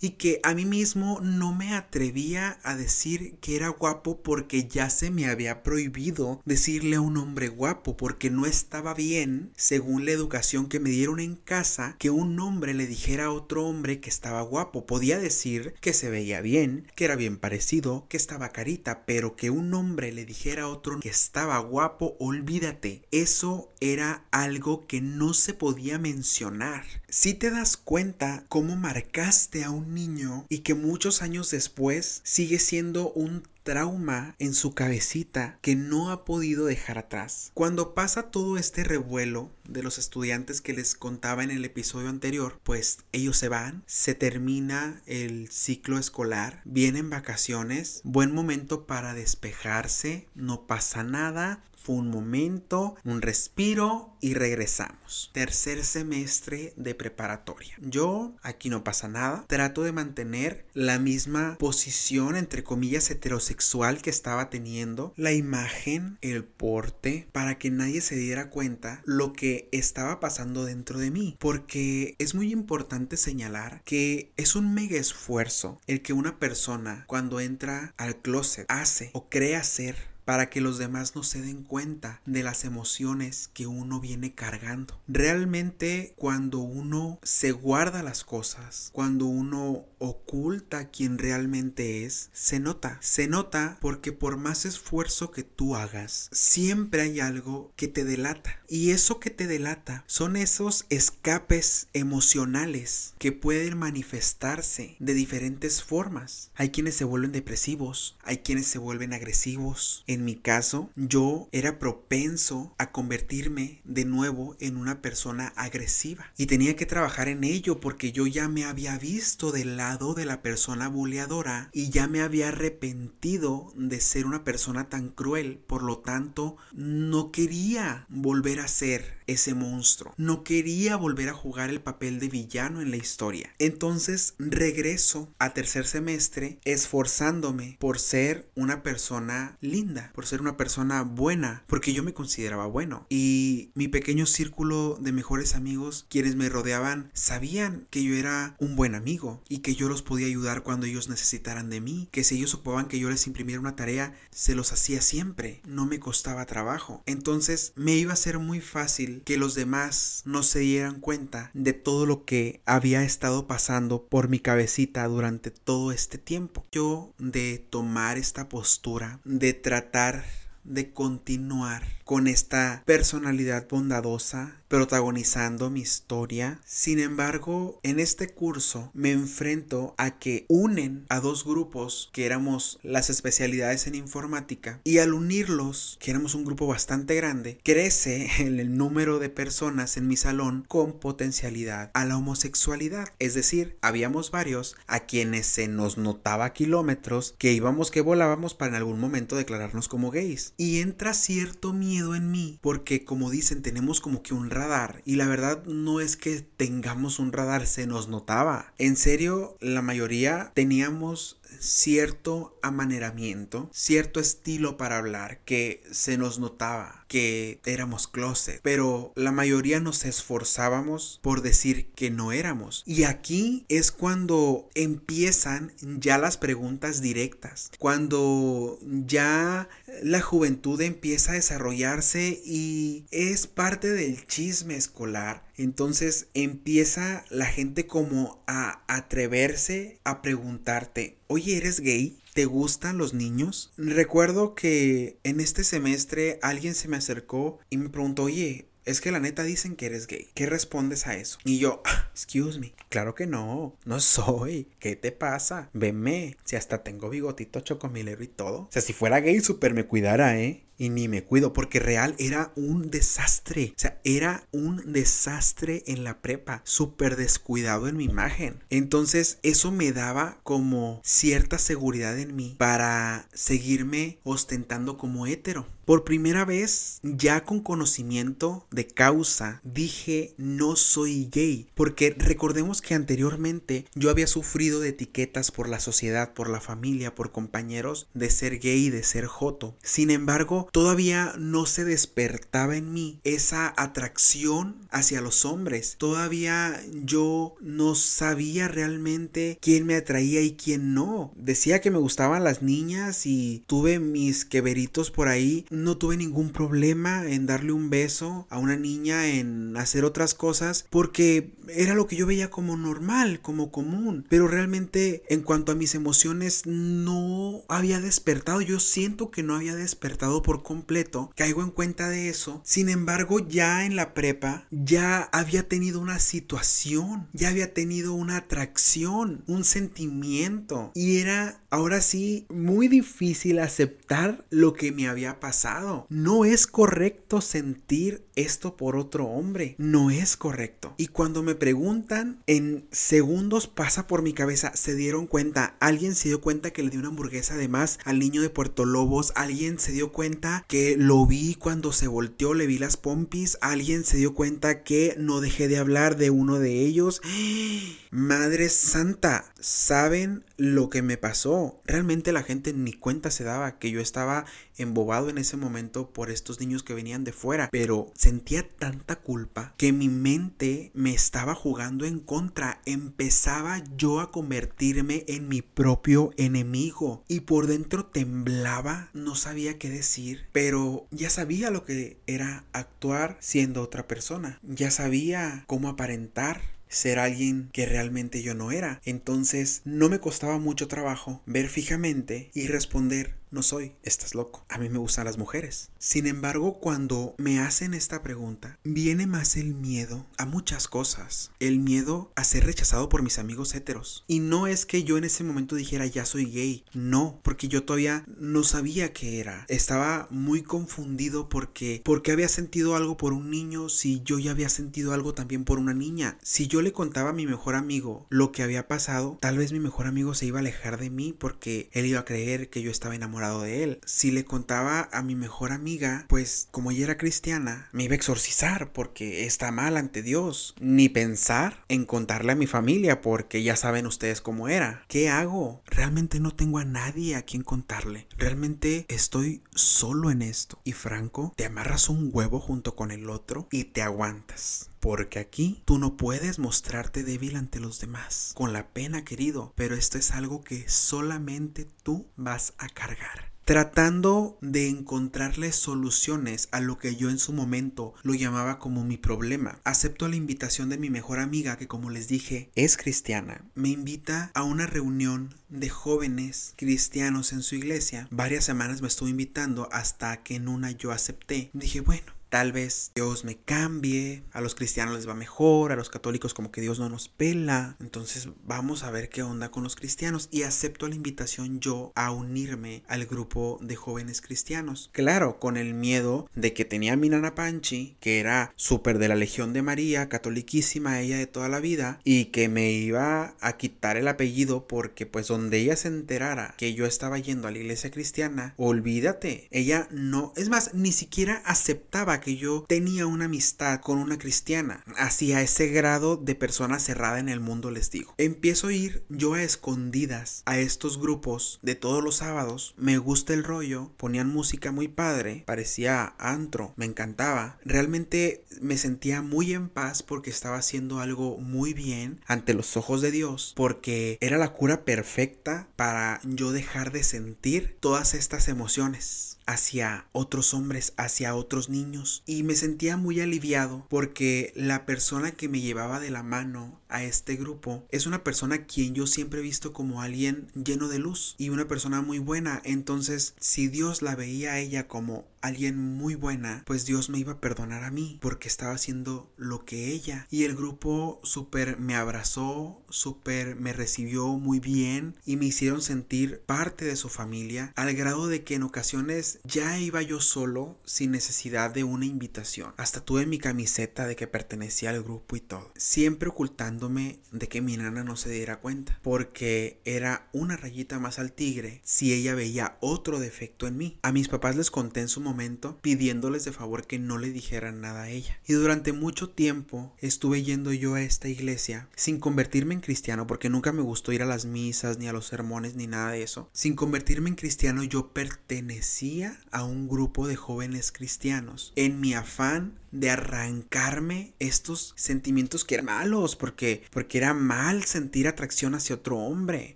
y 0.00 0.10
que 0.10 0.40
a 0.44 0.54
mí 0.54 0.64
mismo 0.64 1.18
no 1.20 1.52
me 1.52 1.74
atrevía 1.74 2.58
a 2.62 2.76
decir 2.76 3.36
que 3.40 3.56
era 3.56 3.68
guapo 3.68 4.22
porque 4.22 4.68
ya 4.68 4.88
se 4.88 5.10
me 5.10 5.26
había 5.26 5.62
prohibido 5.64 6.40
decirle 6.44 6.96
a 6.96 7.00
un 7.00 7.16
hombre 7.16 7.48
guapo 7.48 7.96
porque 7.96 8.30
no 8.30 8.46
estaba 8.46 8.94
bien, 8.94 9.50
según 9.56 10.04
la 10.04 10.12
educación 10.12 10.68
que 10.68 10.78
me 10.78 10.90
dieron 10.90 11.18
en 11.18 11.34
casa, 11.34 11.96
que 11.98 12.10
un 12.10 12.38
hombre 12.38 12.72
le 12.72 12.86
dijera 12.86 13.26
a 13.26 13.32
otro 13.32 13.66
hombre 13.66 14.00
que 14.00 14.10
estaba 14.10 14.42
guapo. 14.42 14.86
Podía 14.86 15.18
decir 15.18 15.74
que 15.80 15.92
se 15.92 16.08
veía 16.08 16.40
bien, 16.40 16.86
que 16.94 17.04
era 17.04 17.16
bien 17.16 17.36
parecido, 17.36 18.06
que 18.08 18.16
estaba 18.16 18.50
carita, 18.50 19.04
pero 19.06 19.34
que 19.34 19.50
un 19.50 19.74
hombre 19.74 20.12
le 20.12 20.24
dijera 20.24 20.64
a 20.64 20.68
otro 20.68 21.00
que 21.00 21.08
estaba 21.08 21.58
guapo, 21.58 22.16
olvídate. 22.20 23.02
Eso 23.10 23.72
era 23.80 24.24
algo 24.30 24.86
que 24.86 25.00
no 25.00 25.34
se 25.34 25.54
podía 25.54 25.98
mencionar. 25.98 26.84
Si 27.10 27.32
te 27.32 27.50
das 27.50 27.78
cuenta 27.78 28.44
cómo 28.50 28.76
marcaste 28.76 29.64
a 29.64 29.70
un 29.70 29.94
niño 29.94 30.44
y 30.50 30.58
que 30.58 30.74
muchos 30.74 31.22
años 31.22 31.50
después 31.50 32.20
sigue 32.22 32.58
siendo 32.58 33.12
un 33.12 33.44
trauma 33.62 34.34
en 34.38 34.52
su 34.52 34.74
cabecita 34.74 35.58
que 35.62 35.74
no 35.74 36.10
ha 36.10 36.24
podido 36.24 36.66
dejar 36.66 36.98
atrás. 36.98 37.50
Cuando 37.54 37.94
pasa 37.94 38.30
todo 38.30 38.58
este 38.58 38.84
revuelo 38.84 39.50
de 39.68 39.82
los 39.82 39.98
estudiantes 39.98 40.60
que 40.60 40.72
les 40.72 40.94
contaba 40.94 41.44
en 41.44 41.50
el 41.50 41.64
episodio 41.64 42.08
anterior, 42.08 42.58
pues 42.62 42.98
ellos 43.12 43.36
se 43.36 43.48
van, 43.48 43.84
se 43.86 44.14
termina 44.14 45.02
el 45.06 45.50
ciclo 45.50 45.98
escolar, 45.98 46.62
vienen 46.64 47.10
vacaciones, 47.10 48.00
buen 48.04 48.34
momento 48.34 48.86
para 48.86 49.14
despejarse, 49.14 50.26
no 50.34 50.66
pasa 50.66 51.04
nada, 51.04 51.62
fue 51.80 51.96
un 51.96 52.08
momento, 52.08 52.96
un 53.04 53.22
respiro 53.22 54.14
y 54.20 54.34
regresamos. 54.34 55.30
Tercer 55.32 55.84
semestre 55.84 56.72
de 56.76 56.94
preparatoria. 56.94 57.74
Yo, 57.80 58.34
aquí 58.42 58.68
no 58.68 58.84
pasa 58.84 59.08
nada, 59.08 59.44
trato 59.48 59.82
de 59.82 59.92
mantener 59.92 60.66
la 60.74 60.98
misma 60.98 61.56
posición, 61.58 62.36
entre 62.36 62.62
comillas, 62.62 63.10
heterosexual 63.10 64.02
que 64.02 64.10
estaba 64.10 64.50
teniendo, 64.50 65.12
la 65.16 65.32
imagen, 65.32 66.18
el 66.20 66.44
porte, 66.44 67.28
para 67.32 67.58
que 67.58 67.70
nadie 67.70 68.00
se 68.00 68.16
diera 68.16 68.50
cuenta 68.50 69.02
lo 69.04 69.32
que 69.32 69.68
estaba 69.72 70.20
pasando 70.20 70.64
dentro 70.64 70.98
de 70.98 71.10
mí. 71.10 71.36
Porque 71.38 72.14
es 72.18 72.34
muy 72.34 72.52
importante 72.52 73.16
señalar 73.16 73.82
que 73.84 74.32
es 74.36 74.56
un 74.56 74.74
mega 74.74 74.98
esfuerzo 74.98 75.80
el 75.86 76.02
que 76.02 76.12
una 76.12 76.38
persona 76.38 77.04
cuando 77.06 77.40
entra 77.40 77.94
al 77.96 78.16
closet 78.16 78.66
hace 78.68 79.10
o 79.12 79.28
cree 79.28 79.56
hacer 79.56 79.96
para 80.28 80.50
que 80.50 80.60
los 80.60 80.76
demás 80.76 81.16
no 81.16 81.22
se 81.22 81.40
den 81.40 81.62
cuenta 81.62 82.20
de 82.26 82.42
las 82.42 82.66
emociones 82.66 83.48
que 83.54 83.66
uno 83.66 83.98
viene 83.98 84.34
cargando. 84.34 85.00
Realmente 85.08 86.12
cuando 86.18 86.58
uno 86.58 87.18
se 87.22 87.52
guarda 87.52 88.02
las 88.02 88.24
cosas, 88.24 88.90
cuando 88.92 89.24
uno 89.24 89.86
oculta 89.98 90.88
quien 90.88 91.18
realmente 91.18 92.04
es, 92.04 92.30
se 92.32 92.60
nota. 92.60 92.98
Se 93.00 93.28
nota 93.28 93.78
porque 93.80 94.12
por 94.12 94.36
más 94.36 94.64
esfuerzo 94.64 95.30
que 95.30 95.42
tú 95.42 95.76
hagas, 95.76 96.28
siempre 96.32 97.02
hay 97.02 97.20
algo 97.20 97.72
que 97.76 97.88
te 97.88 98.04
delata. 98.04 98.60
Y 98.68 98.90
eso 98.90 99.18
que 99.18 99.30
te 99.30 99.46
delata 99.46 100.04
son 100.06 100.36
esos 100.36 100.86
escapes 100.90 101.88
emocionales 101.92 103.14
que 103.18 103.32
pueden 103.32 103.78
manifestarse 103.78 104.96
de 104.98 105.14
diferentes 105.14 105.82
formas. 105.82 106.50
Hay 106.54 106.70
quienes 106.70 106.94
se 106.94 107.04
vuelven 107.04 107.32
depresivos, 107.32 108.16
hay 108.22 108.38
quienes 108.38 108.66
se 108.66 108.78
vuelven 108.78 109.12
agresivos, 109.12 110.04
en 110.06 110.24
mi 110.24 110.36
caso, 110.36 110.90
yo 110.96 111.48
era 111.52 111.78
propenso 111.78 112.74
a 112.78 112.92
convertirme 112.92 113.80
de 113.84 114.04
nuevo 114.04 114.56
en 114.60 114.76
una 114.76 115.00
persona 115.00 115.52
agresiva. 115.56 116.32
Y 116.36 116.46
tenía 116.46 116.76
que 116.76 116.86
trabajar 116.86 117.28
en 117.28 117.44
ello 117.44 117.80
porque 117.80 118.12
yo 118.12 118.26
ya 118.26 118.48
me 118.48 118.64
había 118.64 118.98
visto 118.98 119.50
del 119.52 119.76
lado 119.76 119.87
de 119.96 120.26
la 120.26 120.42
persona 120.42 120.88
buleadora 120.88 121.70
y 121.72 121.88
ya 121.88 122.06
me 122.08 122.20
había 122.20 122.48
arrepentido 122.48 123.72
de 123.74 124.00
ser 124.00 124.26
una 124.26 124.44
persona 124.44 124.90
tan 124.90 125.08
cruel. 125.08 125.64
Por 125.66 125.82
lo 125.82 125.98
tanto, 125.98 126.56
no 126.74 127.32
quería 127.32 128.04
volver 128.10 128.60
a 128.60 128.68
ser 128.68 129.17
ese 129.28 129.54
monstruo. 129.54 130.12
No 130.16 130.42
quería 130.42 130.96
volver 130.96 131.28
a 131.28 131.34
jugar 131.34 131.70
el 131.70 131.80
papel 131.80 132.18
de 132.18 132.28
villano 132.28 132.80
en 132.80 132.90
la 132.90 132.96
historia. 132.96 133.54
Entonces 133.60 134.34
regreso 134.38 135.32
a 135.38 135.54
tercer 135.54 135.86
semestre 135.86 136.58
esforzándome 136.64 137.76
por 137.78 138.00
ser 138.00 138.50
una 138.56 138.82
persona 138.82 139.56
linda, 139.60 140.10
por 140.14 140.26
ser 140.26 140.40
una 140.40 140.56
persona 140.56 141.02
buena, 141.02 141.64
porque 141.66 141.92
yo 141.92 142.02
me 142.02 142.14
consideraba 142.14 142.66
bueno. 142.66 143.06
Y 143.08 143.70
mi 143.74 143.88
pequeño 143.88 144.26
círculo 144.26 144.98
de 145.00 145.12
mejores 145.12 145.54
amigos, 145.54 146.06
quienes 146.08 146.34
me 146.34 146.48
rodeaban, 146.48 147.10
sabían 147.12 147.86
que 147.90 148.02
yo 148.02 148.14
era 148.14 148.56
un 148.58 148.76
buen 148.76 148.94
amigo 148.94 149.42
y 149.48 149.58
que 149.58 149.74
yo 149.74 149.88
los 149.88 150.02
podía 150.02 150.26
ayudar 150.26 150.62
cuando 150.62 150.86
ellos 150.86 151.08
necesitaran 151.08 151.70
de 151.70 151.80
mí, 151.80 152.08
que 152.10 152.24
si 152.24 152.36
ellos 152.36 152.54
ocupaban 152.54 152.88
que 152.88 152.98
yo 152.98 153.10
les 153.10 153.26
imprimiera 153.26 153.60
una 153.60 153.76
tarea, 153.76 154.14
se 154.30 154.54
los 154.54 154.72
hacía 154.72 155.02
siempre, 155.02 155.60
no 155.66 155.86
me 155.86 156.00
costaba 156.00 156.46
trabajo. 156.46 157.02
Entonces 157.06 157.72
me 157.76 157.94
iba 157.94 158.12
a 158.12 158.16
ser 158.16 158.38
muy 158.38 158.60
fácil 158.60 159.17
que 159.24 159.36
los 159.36 159.54
demás 159.54 160.22
no 160.24 160.42
se 160.42 160.60
dieran 160.60 161.00
cuenta 161.00 161.50
de 161.54 161.72
todo 161.72 162.06
lo 162.06 162.24
que 162.24 162.60
había 162.64 163.02
estado 163.02 163.46
pasando 163.46 164.06
por 164.06 164.28
mi 164.28 164.40
cabecita 164.40 165.06
durante 165.06 165.50
todo 165.50 165.92
este 165.92 166.18
tiempo. 166.18 166.66
Yo 166.72 167.12
de 167.18 167.64
tomar 167.70 168.18
esta 168.18 168.48
postura, 168.48 169.20
de 169.24 169.54
tratar 169.54 170.24
de 170.64 170.92
continuar 170.92 171.97
con 172.08 172.26
esta 172.26 172.82
personalidad 172.86 173.68
bondadosa 173.68 174.62
protagonizando 174.68 175.70
mi 175.70 175.80
historia. 175.80 176.60
Sin 176.64 177.00
embargo, 177.00 177.80
en 177.82 177.98
este 177.98 178.28
curso 178.28 178.90
me 178.94 179.12
enfrento 179.12 179.94
a 179.98 180.18
que 180.18 180.44
unen 180.48 181.06
a 181.08 181.20
dos 181.20 181.44
grupos 181.44 182.10
que 182.12 182.26
éramos 182.26 182.78
las 182.82 183.10
especialidades 183.10 183.86
en 183.86 183.94
informática 183.94 184.80
y 184.84 184.98
al 184.98 185.14
unirlos, 185.14 185.98
que 186.00 186.10
éramos 186.10 186.34
un 186.34 186.44
grupo 186.44 186.66
bastante 186.66 187.14
grande, 187.14 187.58
crece 187.64 188.28
el 188.38 188.76
número 188.76 189.18
de 189.18 189.30
personas 189.30 189.96
en 189.96 190.06
mi 190.06 190.16
salón 190.16 190.64
con 190.68 190.98
potencialidad 191.00 191.90
a 191.94 192.04
la 192.04 192.16
homosexualidad. 192.16 193.08
Es 193.18 193.34
decir, 193.34 193.76
habíamos 193.80 194.30
varios 194.30 194.76
a 194.86 195.00
quienes 195.00 195.46
se 195.46 195.68
nos 195.68 195.98
notaba 195.98 196.52
kilómetros 196.52 197.34
que 197.38 197.52
íbamos 197.52 197.90
que 197.90 198.00
volábamos 198.00 198.54
para 198.54 198.70
en 198.70 198.76
algún 198.76 199.00
momento 199.00 199.36
declararnos 199.36 199.88
como 199.88 200.10
gays. 200.10 200.52
Y 200.56 200.80
entra 200.80 201.14
cierto 201.14 201.72
miedo 201.72 201.97
en 202.14 202.30
mí 202.30 202.58
porque 202.60 203.04
como 203.04 203.30
dicen 203.30 203.62
tenemos 203.62 204.00
como 204.00 204.22
que 204.22 204.34
un 204.34 204.50
radar 204.50 205.02
y 205.04 205.16
la 205.16 205.26
verdad 205.26 205.64
no 205.64 206.00
es 206.00 206.16
que 206.16 206.40
tengamos 206.40 207.18
un 207.18 207.32
radar, 207.32 207.66
se 207.66 207.86
nos 207.86 208.08
notaba. 208.08 208.72
En 208.78 208.96
serio, 208.96 209.56
la 209.60 209.82
mayoría 209.82 210.52
teníamos 210.54 211.40
cierto 211.58 212.58
amaneramiento, 212.62 213.70
cierto 213.72 214.20
estilo 214.20 214.76
para 214.76 214.98
hablar 214.98 215.40
que 215.44 215.82
se 215.90 216.18
nos 216.18 216.38
notaba 216.38 217.04
que 217.08 217.60
éramos 217.64 218.06
closet, 218.06 218.60
pero 218.62 219.12
la 219.16 219.32
mayoría 219.32 219.80
nos 219.80 220.04
esforzábamos 220.04 221.18
por 221.22 221.42
decir 221.42 221.90
que 221.96 222.10
no 222.10 222.32
éramos. 222.32 222.82
Y 222.86 223.04
aquí 223.04 223.64
es 223.68 223.90
cuando 223.90 224.68
empiezan 224.74 225.72
ya 225.80 226.18
las 226.18 226.36
preguntas 226.36 227.00
directas, 227.00 227.70
cuando 227.78 228.78
ya 228.82 229.68
la 230.02 230.20
juventud 230.20 230.80
empieza 230.80 231.32
a 231.32 231.36
desarrollarse 231.36 232.40
y 232.44 233.06
es 233.10 233.46
parte 233.46 233.88
del 233.88 234.26
chisme 234.26 234.76
escolar. 234.76 235.48
Entonces 235.56 236.28
empieza 236.34 237.24
la 237.30 237.46
gente 237.46 237.86
como 237.86 238.42
a 238.46 238.84
atreverse 238.86 239.98
a 240.04 240.22
preguntarte, 240.22 241.18
oye, 241.26 241.56
¿eres 241.56 241.80
gay? 241.80 242.18
¿Te 242.38 242.44
gustan 242.44 242.98
los 242.98 243.14
niños? 243.14 243.72
Recuerdo 243.76 244.54
que 244.54 245.18
en 245.24 245.40
este 245.40 245.64
semestre 245.64 246.38
alguien 246.40 246.76
se 246.76 246.86
me 246.86 246.96
acercó 246.96 247.58
y 247.68 247.78
me 247.78 247.88
preguntó, 247.88 248.22
oye, 248.22 248.68
es 248.84 249.00
que 249.00 249.10
la 249.10 249.18
neta 249.18 249.42
dicen 249.42 249.74
que 249.74 249.86
eres 249.86 250.06
gay. 250.06 250.28
¿Qué 250.34 250.46
respondes 250.46 251.08
a 251.08 251.16
eso? 251.16 251.40
Y 251.42 251.58
yo, 251.58 251.82
ah, 251.84 252.08
excuse 252.12 252.60
me. 252.60 252.74
Claro 252.90 253.16
que 253.16 253.26
no, 253.26 253.76
no 253.84 253.98
soy. 253.98 254.68
¿Qué 254.78 254.94
te 254.94 255.10
pasa? 255.10 255.68
Veme. 255.72 256.36
Si 256.44 256.54
hasta 256.54 256.84
tengo 256.84 257.10
bigotito 257.10 257.58
chocomilero 257.58 258.22
y 258.22 258.28
todo. 258.28 258.60
O 258.60 258.68
sea, 258.70 258.82
si 258.82 258.92
fuera 258.92 259.18
gay, 259.18 259.40
súper 259.40 259.74
me 259.74 259.86
cuidara, 259.86 260.40
¿eh? 260.40 260.64
Y 260.78 260.88
ni 260.88 261.08
me 261.08 261.24
cuido 261.24 261.52
porque 261.52 261.80
real 261.80 262.14
era 262.18 262.52
un 262.56 262.90
desastre. 262.90 263.72
O 263.76 263.78
sea, 263.78 264.00
era 264.04 264.46
un 264.52 264.92
desastre 264.92 265.82
en 265.86 266.04
la 266.04 266.22
prepa, 266.22 266.62
súper 266.64 267.16
descuidado 267.16 267.88
en 267.88 267.96
mi 267.96 268.04
imagen. 268.04 268.64
Entonces 268.70 269.38
eso 269.42 269.72
me 269.72 269.92
daba 269.92 270.38
como 270.44 271.00
cierta 271.04 271.58
seguridad 271.58 272.18
en 272.18 272.34
mí 272.36 272.54
para 272.58 273.28
seguirme 273.34 274.18
ostentando 274.22 274.96
como 274.96 275.26
hétero. 275.26 275.66
Por 275.88 276.04
primera 276.04 276.44
vez, 276.44 277.00
ya 277.02 277.44
con 277.44 277.60
conocimiento 277.60 278.66
de 278.70 278.86
causa, 278.86 279.62
dije 279.64 280.34
no 280.36 280.76
soy 280.76 281.30
gay, 281.32 281.70
porque 281.74 282.14
recordemos 282.18 282.82
que 282.82 282.92
anteriormente 282.92 283.86
yo 283.94 284.10
había 284.10 284.26
sufrido 284.26 284.80
de 284.80 284.90
etiquetas 284.90 285.50
por 285.50 285.66
la 285.66 285.80
sociedad, 285.80 286.34
por 286.34 286.50
la 286.50 286.60
familia, 286.60 287.14
por 287.14 287.32
compañeros 287.32 288.06
de 288.12 288.28
ser 288.28 288.58
gay 288.58 288.88
y 288.88 288.90
de 288.90 289.02
ser 289.02 289.24
joto. 289.24 289.76
Sin 289.82 290.10
embargo, 290.10 290.68
todavía 290.72 291.32
no 291.38 291.64
se 291.64 291.86
despertaba 291.86 292.76
en 292.76 292.92
mí 292.92 293.20
esa 293.24 293.72
atracción 293.78 294.76
hacia 294.90 295.22
los 295.22 295.46
hombres. 295.46 295.96
Todavía 295.96 296.82
yo 296.92 297.54
no 297.62 297.94
sabía 297.94 298.68
realmente 298.68 299.56
quién 299.62 299.86
me 299.86 299.96
atraía 299.96 300.42
y 300.42 300.52
quién 300.52 300.92
no. 300.92 301.32
Decía 301.34 301.80
que 301.80 301.90
me 301.90 301.96
gustaban 301.96 302.44
las 302.44 302.60
niñas 302.60 303.24
y 303.24 303.64
tuve 303.66 304.00
mis 304.00 304.44
queberitos 304.44 305.10
por 305.10 305.28
ahí. 305.28 305.64
No 305.78 305.96
tuve 305.96 306.16
ningún 306.16 306.50
problema 306.50 307.24
en 307.26 307.46
darle 307.46 307.72
un 307.72 307.88
beso 307.88 308.46
a 308.50 308.58
una 308.58 308.76
niña, 308.76 309.26
en 309.28 309.76
hacer 309.76 310.04
otras 310.04 310.34
cosas, 310.34 310.86
porque 310.90 311.52
era 311.68 311.94
lo 311.94 312.06
que 312.06 312.16
yo 312.16 312.26
veía 312.26 312.50
como 312.50 312.76
normal, 312.76 313.40
como 313.40 313.70
común. 313.70 314.26
Pero 314.28 314.48
realmente 314.48 315.22
en 315.28 315.42
cuanto 315.42 315.72
a 315.72 315.74
mis 315.74 315.94
emociones 315.94 316.62
no 316.66 317.62
había 317.68 318.00
despertado. 318.00 318.60
Yo 318.60 318.80
siento 318.80 319.30
que 319.30 319.42
no 319.42 319.54
había 319.54 319.76
despertado 319.76 320.42
por 320.42 320.62
completo. 320.62 321.30
Caigo 321.36 321.62
en 321.62 321.70
cuenta 321.70 322.08
de 322.08 322.28
eso. 322.28 322.60
Sin 322.64 322.88
embargo, 322.88 323.46
ya 323.46 323.84
en 323.84 323.96
la 323.96 324.14
prepa 324.14 324.66
ya 324.70 325.22
había 325.32 325.68
tenido 325.68 326.00
una 326.00 326.18
situación, 326.18 327.28
ya 327.32 327.48
había 327.48 327.72
tenido 327.72 328.14
una 328.14 328.38
atracción, 328.38 329.44
un 329.46 329.64
sentimiento. 329.64 330.90
Y 330.94 331.18
era 331.18 331.60
ahora 331.70 332.00
sí 332.00 332.46
muy 332.48 332.88
difícil 332.88 333.58
aceptar 333.58 334.44
lo 334.50 334.72
que 334.72 334.92
me 334.92 335.08
había 335.08 335.40
pasado. 335.40 335.67
No 336.08 336.44
es 336.44 336.66
correcto 336.66 337.40
sentir 337.40 338.22
esto 338.36 338.76
por 338.76 338.96
otro 338.96 339.26
hombre. 339.26 339.74
No 339.78 340.10
es 340.10 340.36
correcto. 340.36 340.94
Y 340.96 341.08
cuando 341.08 341.42
me 341.42 341.54
preguntan, 341.54 342.42
en 342.46 342.86
segundos 342.90 343.66
pasa 343.66 344.06
por 344.06 344.22
mi 344.22 344.32
cabeza, 344.32 344.72
se 344.74 344.94
dieron 344.94 345.26
cuenta, 345.26 345.76
alguien 345.80 346.14
se 346.14 346.28
dio 346.28 346.40
cuenta 346.40 346.70
que 346.70 346.82
le 346.82 346.90
di 346.90 346.96
una 346.96 347.08
hamburguesa 347.08 347.54
además 347.54 347.98
al 348.04 348.18
niño 348.18 348.40
de 348.40 348.50
Puerto 348.50 348.84
Lobos, 348.84 349.32
alguien 349.34 349.78
se 349.78 349.92
dio 349.92 350.12
cuenta 350.12 350.64
que 350.68 350.96
lo 350.96 351.26
vi 351.26 351.54
cuando 351.54 351.92
se 351.92 352.06
volteó, 352.08 352.54
le 352.54 352.66
vi 352.66 352.78
las 352.78 352.96
pompis, 352.96 353.58
alguien 353.60 354.04
se 354.04 354.16
dio 354.16 354.34
cuenta 354.34 354.82
que 354.82 355.14
no 355.18 355.40
dejé 355.40 355.68
de 355.68 355.78
hablar 355.78 356.16
de 356.16 356.30
uno 356.30 356.58
de 356.58 356.80
ellos. 356.80 357.20
Madre 358.10 358.70
Santa, 358.70 359.52
¿saben 359.60 360.44
lo 360.56 360.88
que 360.88 361.02
me 361.02 361.18
pasó? 361.18 361.80
Realmente 361.84 362.32
la 362.32 362.42
gente 362.42 362.72
ni 362.72 362.92
cuenta 362.92 363.30
se 363.30 363.44
daba 363.44 363.78
que 363.78 363.90
yo 363.90 364.00
estaba 364.00 364.46
embobado 364.78 365.28
en 365.28 365.38
ese 365.38 365.56
momento 365.56 366.10
por 366.10 366.30
estos 366.30 366.60
niños 366.60 366.82
que 366.82 366.94
venían 366.94 367.24
de 367.24 367.32
fuera, 367.32 367.68
pero 367.70 368.12
sentía 368.14 368.66
tanta 368.68 369.16
culpa 369.16 369.74
que 369.76 369.92
mi 369.92 370.08
mente 370.08 370.90
me 370.94 371.12
estaba 371.12 371.54
jugando 371.54 372.04
en 372.04 372.20
contra. 372.20 372.80
Empezaba 372.86 373.82
yo 373.96 374.20
a 374.20 374.30
convertirme 374.30 375.24
en 375.28 375.48
mi 375.48 375.62
propio 375.62 376.30
enemigo 376.36 377.24
y 377.28 377.40
por 377.40 377.66
dentro 377.66 378.06
temblaba, 378.06 379.10
no 379.12 379.34
sabía 379.34 379.78
qué 379.78 379.90
decir, 379.90 380.46
pero 380.52 381.06
ya 381.10 381.30
sabía 381.30 381.70
lo 381.70 381.84
que 381.84 382.18
era 382.26 382.64
actuar 382.72 383.36
siendo 383.40 383.82
otra 383.82 384.06
persona. 384.06 384.58
Ya 384.62 384.90
sabía 384.90 385.64
cómo 385.66 385.88
aparentar 385.88 386.60
ser 386.88 387.18
alguien 387.18 387.68
que 387.72 387.86
realmente 387.86 388.42
yo 388.42 388.54
no 388.54 388.72
era. 388.72 389.00
Entonces 389.04 389.82
no 389.84 390.08
me 390.08 390.20
costaba 390.20 390.58
mucho 390.58 390.88
trabajo 390.88 391.42
ver 391.46 391.68
fijamente 391.68 392.50
y 392.54 392.66
responder 392.66 393.37
no 393.50 393.62
soy, 393.62 393.94
estás 394.02 394.34
loco. 394.34 394.64
A 394.68 394.78
mí 394.78 394.88
me 394.88 394.98
gustan 394.98 395.24
las 395.24 395.38
mujeres. 395.38 395.90
Sin 395.98 396.26
embargo, 396.26 396.78
cuando 396.80 397.34
me 397.38 397.60
hacen 397.60 397.94
esta 397.94 398.22
pregunta, 398.22 398.78
viene 398.84 399.26
más 399.26 399.56
el 399.56 399.74
miedo 399.74 400.26
a 400.36 400.44
muchas 400.44 400.88
cosas. 400.88 401.50
El 401.60 401.80
miedo 401.80 402.32
a 402.36 402.44
ser 402.44 402.66
rechazado 402.66 403.08
por 403.08 403.22
mis 403.22 403.38
amigos 403.38 403.74
heteros. 403.74 404.24
Y 404.26 404.40
no 404.40 404.66
es 404.66 404.86
que 404.86 405.04
yo 405.04 405.16
en 405.16 405.24
ese 405.24 405.44
momento 405.44 405.76
dijera 405.76 406.06
ya 406.06 406.24
soy 406.24 406.46
gay. 406.46 406.84
No, 406.92 407.40
porque 407.42 407.68
yo 407.68 407.84
todavía 407.84 408.24
no 408.38 408.64
sabía 408.64 409.12
qué 409.12 409.40
era. 409.40 409.64
Estaba 409.68 410.28
muy 410.30 410.62
confundido 410.62 411.48
porque 411.48 412.02
porque 412.04 412.32
había 412.32 412.48
sentido 412.48 412.96
algo 412.96 413.16
por 413.16 413.32
un 413.32 413.50
niño 413.50 413.88
si 413.88 414.22
yo 414.22 414.38
ya 414.38 414.50
había 414.50 414.68
sentido 414.68 415.14
algo 415.14 415.34
también 415.34 415.64
por 415.64 415.78
una 415.78 415.94
niña. 415.94 416.38
Si 416.42 416.66
yo 416.66 416.82
le 416.82 416.92
contaba 416.92 417.30
a 417.30 417.34
mi 417.34 417.46
mejor 417.46 417.74
amigo 417.74 418.26
lo 418.30 418.52
que 418.52 418.62
había 418.62 418.88
pasado, 418.88 419.38
tal 419.40 419.58
vez 419.58 419.72
mi 419.72 419.80
mejor 419.80 420.06
amigo 420.06 420.34
se 420.34 420.46
iba 420.46 420.58
a 420.58 420.60
alejar 420.60 420.98
de 420.98 421.10
mí 421.10 421.32
porque 421.32 421.88
él 421.92 422.06
iba 422.06 422.20
a 422.20 422.24
creer 422.24 422.70
que 422.70 422.82
yo 422.82 422.90
estaba 422.90 423.14
enamorado 423.14 423.37
de 423.38 423.84
él. 423.84 424.00
Si 424.04 424.30
le 424.30 424.44
contaba 424.44 425.08
a 425.12 425.22
mi 425.22 425.34
mejor 425.34 425.72
amiga, 425.72 426.26
pues 426.28 426.68
como 426.70 426.90
ella 426.90 427.04
era 427.04 427.18
cristiana, 427.18 427.88
me 427.92 428.04
iba 428.04 428.12
a 428.12 428.16
exorcizar 428.16 428.92
porque 428.92 429.46
está 429.46 429.70
mal 429.70 429.96
ante 429.96 430.22
Dios. 430.22 430.74
Ni 430.80 431.08
pensar 431.08 431.84
en 431.88 432.04
contarle 432.04 432.52
a 432.52 432.56
mi 432.56 432.66
familia 432.66 433.20
porque 433.20 433.62
ya 433.62 433.76
saben 433.76 434.06
ustedes 434.06 434.40
cómo 434.40 434.68
era. 434.68 435.04
¿Qué 435.08 435.28
hago? 435.28 435.82
Realmente 435.86 436.40
no 436.40 436.50
tengo 436.50 436.78
a 436.78 436.84
nadie 436.84 437.36
a 437.36 437.42
quien 437.42 437.62
contarle. 437.62 438.26
Realmente 438.36 439.06
estoy 439.08 439.62
solo 439.74 440.30
en 440.30 440.42
esto. 440.42 440.80
Y 440.84 440.92
Franco, 440.92 441.52
te 441.56 441.66
amarras 441.66 442.08
un 442.08 442.30
huevo 442.32 442.60
junto 442.60 442.96
con 442.96 443.10
el 443.10 443.30
otro 443.30 443.68
y 443.70 443.84
te 443.84 444.02
aguantas. 444.02 444.90
Porque 445.00 445.38
aquí 445.38 445.82
tú 445.84 445.98
no 445.98 446.16
puedes 446.16 446.58
mostrarte 446.58 447.22
débil 447.24 447.56
ante 447.56 447.80
los 447.80 448.00
demás, 448.00 448.52
con 448.54 448.72
la 448.72 448.88
pena 448.88 449.24
querido, 449.24 449.72
pero 449.76 449.94
esto 449.94 450.18
es 450.18 450.30
algo 450.30 450.62
que 450.62 450.88
solamente 450.88 451.86
tú 452.02 452.26
vas 452.36 452.74
a 452.78 452.88
cargar 452.88 453.48
tratando 453.68 454.56
de 454.62 454.88
encontrarle 454.88 455.72
soluciones 455.72 456.70
a 456.72 456.80
lo 456.80 456.96
que 456.96 457.16
yo 457.16 457.28
en 457.28 457.38
su 457.38 457.52
momento 457.52 458.14
lo 458.22 458.32
llamaba 458.32 458.78
como 458.78 459.04
mi 459.04 459.18
problema. 459.18 459.82
Acepto 459.84 460.26
la 460.26 460.36
invitación 460.36 460.88
de 460.88 460.96
mi 460.96 461.10
mejor 461.10 461.38
amiga 461.38 461.76
que 461.76 461.86
como 461.86 462.08
les 462.08 462.28
dije 462.28 462.70
es 462.74 462.96
cristiana. 462.96 463.66
Me 463.74 463.90
invita 463.90 464.52
a 464.54 464.62
una 464.62 464.86
reunión 464.86 465.54
de 465.68 465.90
jóvenes 465.90 466.72
cristianos 466.78 467.52
en 467.52 467.60
su 467.60 467.74
iglesia. 467.74 468.26
Varias 468.30 468.64
semanas 468.64 469.02
me 469.02 469.08
estuvo 469.08 469.28
invitando 469.28 469.90
hasta 469.92 470.42
que 470.42 470.54
en 470.54 470.68
una 470.68 470.92
yo 470.92 471.12
acepté. 471.12 471.68
Dije, 471.74 472.00
bueno, 472.00 472.37
Tal 472.48 472.72
vez 472.72 473.12
Dios 473.14 473.44
me 473.44 473.56
cambie, 473.56 474.42
a 474.52 474.60
los 474.60 474.74
cristianos 474.74 475.14
les 475.14 475.28
va 475.28 475.34
mejor, 475.34 475.92
a 475.92 475.96
los 475.96 476.08
católicos 476.08 476.54
como 476.54 476.70
que 476.70 476.80
Dios 476.80 476.98
no 476.98 477.08
nos 477.08 477.28
pela. 477.28 477.96
Entonces 478.00 478.48
vamos 478.64 479.02
a 479.02 479.10
ver 479.10 479.28
qué 479.28 479.42
onda 479.42 479.70
con 479.70 479.82
los 479.82 479.96
cristianos 479.96 480.48
y 480.50 480.62
acepto 480.62 481.08
la 481.08 481.14
invitación 481.14 481.80
yo 481.80 482.12
a 482.14 482.30
unirme 482.30 483.02
al 483.08 483.26
grupo 483.26 483.78
de 483.82 483.96
jóvenes 483.96 484.40
cristianos. 484.40 485.10
Claro, 485.12 485.58
con 485.58 485.76
el 485.76 485.94
miedo 485.94 486.48
de 486.54 486.72
que 486.72 486.84
tenía 486.84 487.16
mi 487.16 487.28
nana 487.28 487.54
Panchi, 487.54 488.16
que 488.20 488.40
era 488.40 488.72
súper 488.76 489.18
de 489.18 489.28
la 489.28 489.34
Legión 489.34 489.72
de 489.72 489.82
María, 489.82 490.28
catoliquísima 490.28 491.20
ella 491.20 491.36
de 491.36 491.46
toda 491.46 491.68
la 491.68 491.80
vida, 491.80 492.20
y 492.24 492.46
que 492.46 492.68
me 492.68 492.90
iba 492.92 493.54
a 493.60 493.76
quitar 493.76 494.16
el 494.16 494.28
apellido 494.28 494.86
porque 494.86 495.26
pues 495.26 495.48
donde 495.48 495.78
ella 495.78 495.96
se 495.96 496.08
enterara 496.08 496.74
que 496.76 496.94
yo 496.94 497.06
estaba 497.06 497.38
yendo 497.38 497.68
a 497.68 497.70
la 497.70 497.78
iglesia 497.78 498.10
cristiana, 498.10 498.74
olvídate, 498.76 499.68
ella 499.70 500.08
no, 500.10 500.52
es 500.56 500.68
más, 500.68 500.94
ni 500.94 501.12
siquiera 501.12 501.62
aceptaba 501.64 502.37
que 502.40 502.56
yo 502.56 502.84
tenía 502.88 503.26
una 503.26 503.46
amistad 503.46 504.00
con 504.00 504.18
una 504.18 504.38
cristiana. 504.38 505.04
Hacia 505.16 505.62
ese 505.62 505.88
grado 505.88 506.36
de 506.36 506.54
persona 506.54 506.98
cerrada 506.98 507.38
en 507.38 507.48
el 507.48 507.60
mundo 507.60 507.90
les 507.90 508.10
digo. 508.10 508.34
Empiezo 508.38 508.88
a 508.88 508.92
ir 508.92 509.24
yo 509.28 509.54
a 509.54 509.62
escondidas 509.62 510.62
a 510.66 510.78
estos 510.78 511.18
grupos 511.18 511.78
de 511.82 511.94
todos 511.94 512.22
los 512.22 512.36
sábados. 512.36 512.94
Me 512.96 513.18
gusta 513.18 513.54
el 513.54 513.64
rollo, 513.64 514.12
ponían 514.16 514.48
música 514.48 514.92
muy 514.92 515.08
padre, 515.08 515.64
parecía 515.66 516.34
antro, 516.38 516.92
me 516.96 517.04
encantaba. 517.04 517.78
Realmente 517.84 518.64
me 518.80 518.96
sentía 518.96 519.42
muy 519.42 519.72
en 519.72 519.88
paz 519.88 520.22
porque 520.22 520.50
estaba 520.50 520.78
haciendo 520.78 521.20
algo 521.20 521.58
muy 521.58 521.94
bien 521.94 522.40
ante 522.46 522.74
los 522.74 522.96
ojos 522.96 523.20
de 523.20 523.30
Dios, 523.30 523.72
porque 523.76 524.38
era 524.40 524.58
la 524.58 524.72
cura 524.72 525.04
perfecta 525.04 525.88
para 525.96 526.40
yo 526.44 526.72
dejar 526.72 527.12
de 527.12 527.22
sentir 527.22 527.96
todas 528.00 528.34
estas 528.34 528.68
emociones 528.68 529.58
hacia 529.68 530.26
otros 530.32 530.72
hombres, 530.72 531.12
hacia 531.18 531.54
otros 531.54 531.90
niños. 531.90 532.27
Y 532.46 532.62
me 532.62 532.74
sentía 532.74 533.16
muy 533.16 533.40
aliviado 533.40 534.06
porque 534.08 534.72
la 534.74 535.06
persona 535.06 535.52
que 535.52 535.68
me 535.68 535.80
llevaba 535.80 536.20
de 536.20 536.30
la 536.30 536.42
mano 536.42 537.00
a 537.08 537.24
este 537.24 537.56
grupo 537.56 538.06
es 538.10 538.26
una 538.26 538.44
persona 538.44 538.86
quien 538.86 539.14
yo 539.14 539.26
siempre 539.26 539.60
he 539.60 539.62
visto 539.62 539.92
como 539.92 540.22
alguien 540.22 540.68
lleno 540.74 541.08
de 541.08 541.18
luz 541.18 541.54
y 541.58 541.70
una 541.70 541.88
persona 541.88 542.22
muy 542.22 542.38
buena. 542.38 542.80
Entonces, 542.84 543.54
si 543.58 543.88
Dios 543.88 544.22
la 544.22 544.34
veía 544.34 544.72
a 544.72 544.78
ella 544.78 545.08
como 545.08 545.46
alguien 545.60 545.98
muy 545.98 546.34
buena, 546.34 546.82
pues 546.86 547.04
Dios 547.04 547.30
me 547.30 547.38
iba 547.38 547.54
a 547.54 547.60
perdonar 547.60 548.04
a 548.04 548.10
mí 548.10 548.38
porque 548.40 548.68
estaba 548.68 548.92
haciendo 548.92 549.50
lo 549.56 549.84
que 549.84 550.12
ella. 550.12 550.46
Y 550.50 550.64
el 550.64 550.76
grupo 550.76 551.40
súper 551.42 551.98
me 551.98 552.14
abrazó, 552.14 553.02
súper 553.08 553.76
me 553.76 553.92
recibió 553.92 554.46
muy 554.48 554.80
bien 554.80 555.36
y 555.44 555.56
me 555.56 555.66
hicieron 555.66 556.02
sentir 556.02 556.60
parte 556.66 557.04
de 557.04 557.16
su 557.16 557.28
familia 557.28 557.92
al 557.96 558.14
grado 558.14 558.48
de 558.48 558.64
que 558.64 558.74
en 558.74 558.82
ocasiones 558.82 559.60
ya 559.64 559.98
iba 559.98 560.22
yo 560.22 560.40
solo 560.40 560.98
sin 561.04 561.32
necesidad 561.32 561.92
de 561.92 562.04
una 562.04 562.26
invitación. 562.26 562.94
Hasta 562.96 563.24
tuve 563.24 563.46
mi 563.46 563.58
camiseta 563.58 564.26
de 564.26 564.36
que 564.36 564.46
pertenecía 564.46 565.10
al 565.10 565.22
grupo 565.22 565.56
y 565.56 565.60
todo. 565.60 565.92
Siempre 565.96 566.48
ocultando 566.48 566.97
de 566.98 567.68
que 567.68 567.80
mi 567.80 567.96
nana 567.96 568.24
no 568.24 568.36
se 568.36 568.50
diera 568.50 568.80
cuenta, 568.80 569.18
porque 569.22 570.00
era 570.04 570.48
una 570.52 570.76
rayita 570.76 571.18
más 571.18 571.38
al 571.38 571.52
tigre 571.52 572.00
si 572.04 572.32
ella 572.32 572.54
veía 572.54 572.96
otro 573.00 573.38
defecto 573.38 573.86
en 573.86 573.96
mí. 573.96 574.18
A 574.22 574.32
mis 574.32 574.48
papás 574.48 574.76
les 574.76 574.90
conté 574.90 575.20
en 575.20 575.28
su 575.28 575.40
momento 575.40 575.98
pidiéndoles 576.02 576.64
de 576.64 576.72
favor 576.72 577.06
que 577.06 577.18
no 577.18 577.38
le 577.38 577.50
dijeran 577.50 578.00
nada 578.00 578.22
a 578.22 578.30
ella. 578.30 578.58
Y 578.66 578.72
durante 578.72 579.12
mucho 579.12 579.50
tiempo 579.50 580.14
estuve 580.18 580.62
yendo 580.62 580.92
yo 580.92 581.14
a 581.14 581.22
esta 581.22 581.48
iglesia 581.48 582.08
sin 582.16 582.40
convertirme 582.40 582.94
en 582.94 583.00
cristiano, 583.00 583.46
porque 583.46 583.70
nunca 583.70 583.92
me 583.92 584.02
gustó 584.02 584.32
ir 584.32 584.42
a 584.42 584.46
las 584.46 584.66
misas, 584.66 585.18
ni 585.18 585.28
a 585.28 585.32
los 585.32 585.46
sermones, 585.46 585.94
ni 585.94 586.06
nada 586.06 586.32
de 586.32 586.42
eso. 586.42 586.68
Sin 586.72 586.94
convertirme 586.94 587.48
en 587.48 587.56
cristiano 587.56 588.02
yo 588.02 588.32
pertenecía 588.32 589.60
a 589.70 589.84
un 589.84 590.08
grupo 590.08 590.48
de 590.48 590.56
jóvenes 590.56 591.12
cristianos. 591.12 591.92
En 591.94 592.20
mi 592.20 592.34
afán 592.34 592.98
de 593.10 593.30
arrancarme 593.30 594.54
estos 594.58 595.14
sentimientos 595.16 595.84
que 595.84 595.94
eran 595.94 596.06
malos 596.06 596.56
porque 596.56 596.87
porque 597.10 597.38
era 597.38 597.54
mal 597.54 598.04
sentir 598.04 598.48
atracción 598.48 598.94
hacia 598.94 599.16
otro 599.16 599.38
hombre. 599.38 599.94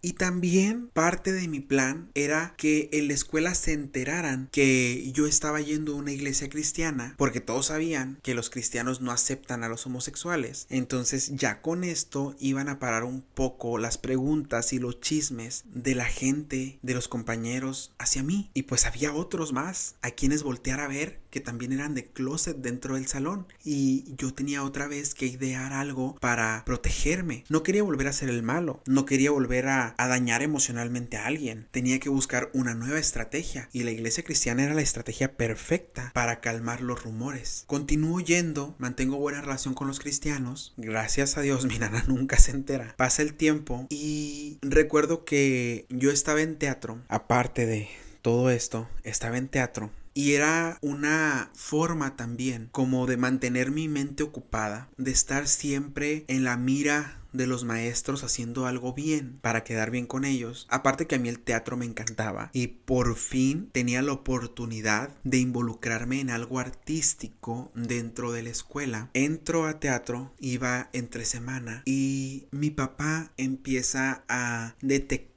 Y 0.03 0.15
también 0.15 0.89
parte 0.93 1.33
de 1.33 1.49
mi 1.49 1.61
plan 1.61 2.11
era 2.15 2.55
que 2.57 2.89
en 2.93 3.09
la 3.09 3.15
escuela 3.15 3.55
se 3.55 3.73
enteraran 3.73 4.49
que 4.53 5.11
yo 5.13 5.27
estaba 5.27 5.61
yendo 5.61 5.93
a 5.93 5.97
una 5.97 6.13
iglesia 6.13 6.49
cristiana 6.49 7.15
porque 7.17 7.41
todos 7.41 7.67
sabían 7.67 8.19
que 8.23 8.35
los 8.35 8.51
cristianos 8.51 9.01
no 9.01 9.13
aceptan 9.13 9.65
a 9.65 9.69
los 9.69 9.87
homosexuales. 9.87 10.67
Entonces 10.71 11.33
ya 11.35 11.61
con 11.61 11.85
esto 11.85 12.35
iban 12.39 12.69
a 12.69 12.79
parar 12.79 13.05
un 13.05 13.23
poco 13.23 13.79
las 13.79 13.99
preguntas 13.99 14.73
y 14.73 14.79
los 14.79 15.01
chismes 15.01 15.65
de 15.73 15.95
la 15.95 16.05
gente 16.05 16.79
de 16.83 16.95
los 16.95 17.09
compañeros 17.09 17.93
hacia 17.99 18.23
mí. 18.23 18.51
Y 18.55 18.63
pues 18.65 18.87
había 18.87 19.15
otros 19.15 19.53
más 19.53 19.97
a 20.03 20.11
quienes 20.11 20.43
voltear 20.43 20.81
a 20.81 20.89
ver 20.89 21.21
que 21.31 21.41
también 21.41 21.73
eran 21.73 21.95
de 21.95 22.07
closet 22.07 22.59
dentro 22.59 22.95
del 22.95 23.09
salón. 23.09 23.47
Y 23.65 24.05
yo 24.17 24.35
tenía 24.35 24.63
otra 24.63 24.87
vez 24.87 25.15
que 25.15 25.27
idear 25.27 25.73
algo 25.73 26.15
para 26.21 26.63
protegerme. 26.83 27.45
No 27.49 27.63
quería 27.63 27.85
volver 27.85 28.09
a 28.09 28.13
ser 28.13 28.29
el 28.29 28.43
malo, 28.43 28.83
no 28.87 29.05
quería 29.07 29.31
volver 29.31 29.69
a, 29.69 29.95
a 29.99 30.09
dañar 30.09 30.43
emocionalmente 30.43 31.17
a 31.17 31.27
alguien. 31.27 31.69
Tenía 31.71 32.01
que 32.01 32.09
buscar 32.09 32.51
una 32.55 32.75
nueva 32.75 32.99
estrategia 32.99 33.69
y 33.73 33.85
la 33.85 33.93
iglesia 33.93 34.25
cristiana 34.25 34.65
era 34.65 34.75
la 34.75 34.83
estrategia 34.83 35.37
perfecta 35.37 36.11
para 36.13 36.41
calmar 36.41 36.81
los 36.81 37.05
rumores. 37.05 37.63
Continúo 37.69 38.19
yendo, 38.19 38.75
mantengo 38.79 39.19
buena 39.19 39.41
relación 39.41 39.75
con 39.75 39.87
los 39.87 40.01
cristianos. 40.01 40.75
Gracias 40.77 41.39
a 41.39 41.43
Dios 41.43 41.65
mi 41.67 41.79
nana 41.79 42.03
nunca 42.09 42.37
se 42.39 42.51
entera. 42.51 42.95
Pasa 42.97 43.23
el 43.23 43.35
tiempo 43.35 43.87
y 43.89 44.59
recuerdo 44.61 45.25
que 45.25 45.87
yo 45.89 46.11
estaba 46.11 46.43
en 46.43 46.59
teatro, 46.59 47.01
aparte 47.07 47.65
de 47.65 47.89
todo 48.23 48.51
esto, 48.51 48.89
estaba 49.05 49.39
en 49.39 49.47
teatro 49.47 49.93
y 50.15 50.33
era 50.33 50.79
una 50.83 51.51
forma 51.55 52.17
también 52.17 52.69
como 52.73 53.07
de 53.07 53.17
mantener 53.17 53.71
mi 53.71 53.89
mente 53.89 54.23
ocupada, 54.23 54.89
de 54.97 55.11
estar 55.11 55.49
siempre 55.49 56.25
en 56.29 56.45
la 56.45 56.57
mira 56.57 57.22
de 57.33 57.47
los 57.47 57.65
maestros 57.65 58.25
haciendo 58.25 58.67
algo 58.67 58.93
bien 58.93 59.39
para 59.41 59.65
quedar 59.65 59.91
bien 59.91 60.07
con 60.07 60.25
ellos. 60.25 60.67
Aparte 60.71 61.07
que 61.07 61.17
a 61.17 61.19
mí 61.19 61.29
el 61.29 61.41
teatro 61.41 61.77
me 61.77 61.87
encantaba 61.87 62.51
y 62.53 62.69
por 62.69 63.17
fin 63.17 63.71
tenía 63.73 64.03
la 64.03 64.13
oportunidad 64.13 65.11
de 65.25 65.39
involucrarme 65.39 66.21
en 66.21 66.31
algo 66.31 66.59
artístico 66.59 67.71
dentro 67.75 68.33
de 68.33 68.43
la 68.43 68.51
escuela. 68.51 69.11
Entro 69.15 69.67
a 69.67 69.81
teatro, 69.81 70.33
iba 70.39 70.91
entre 70.93 71.25
semana 71.25 71.83
y 71.85 72.47
mi 72.51 72.71
papá 72.71 73.33
empieza 73.37 74.25
a 74.29 74.75
detectar 74.81 75.33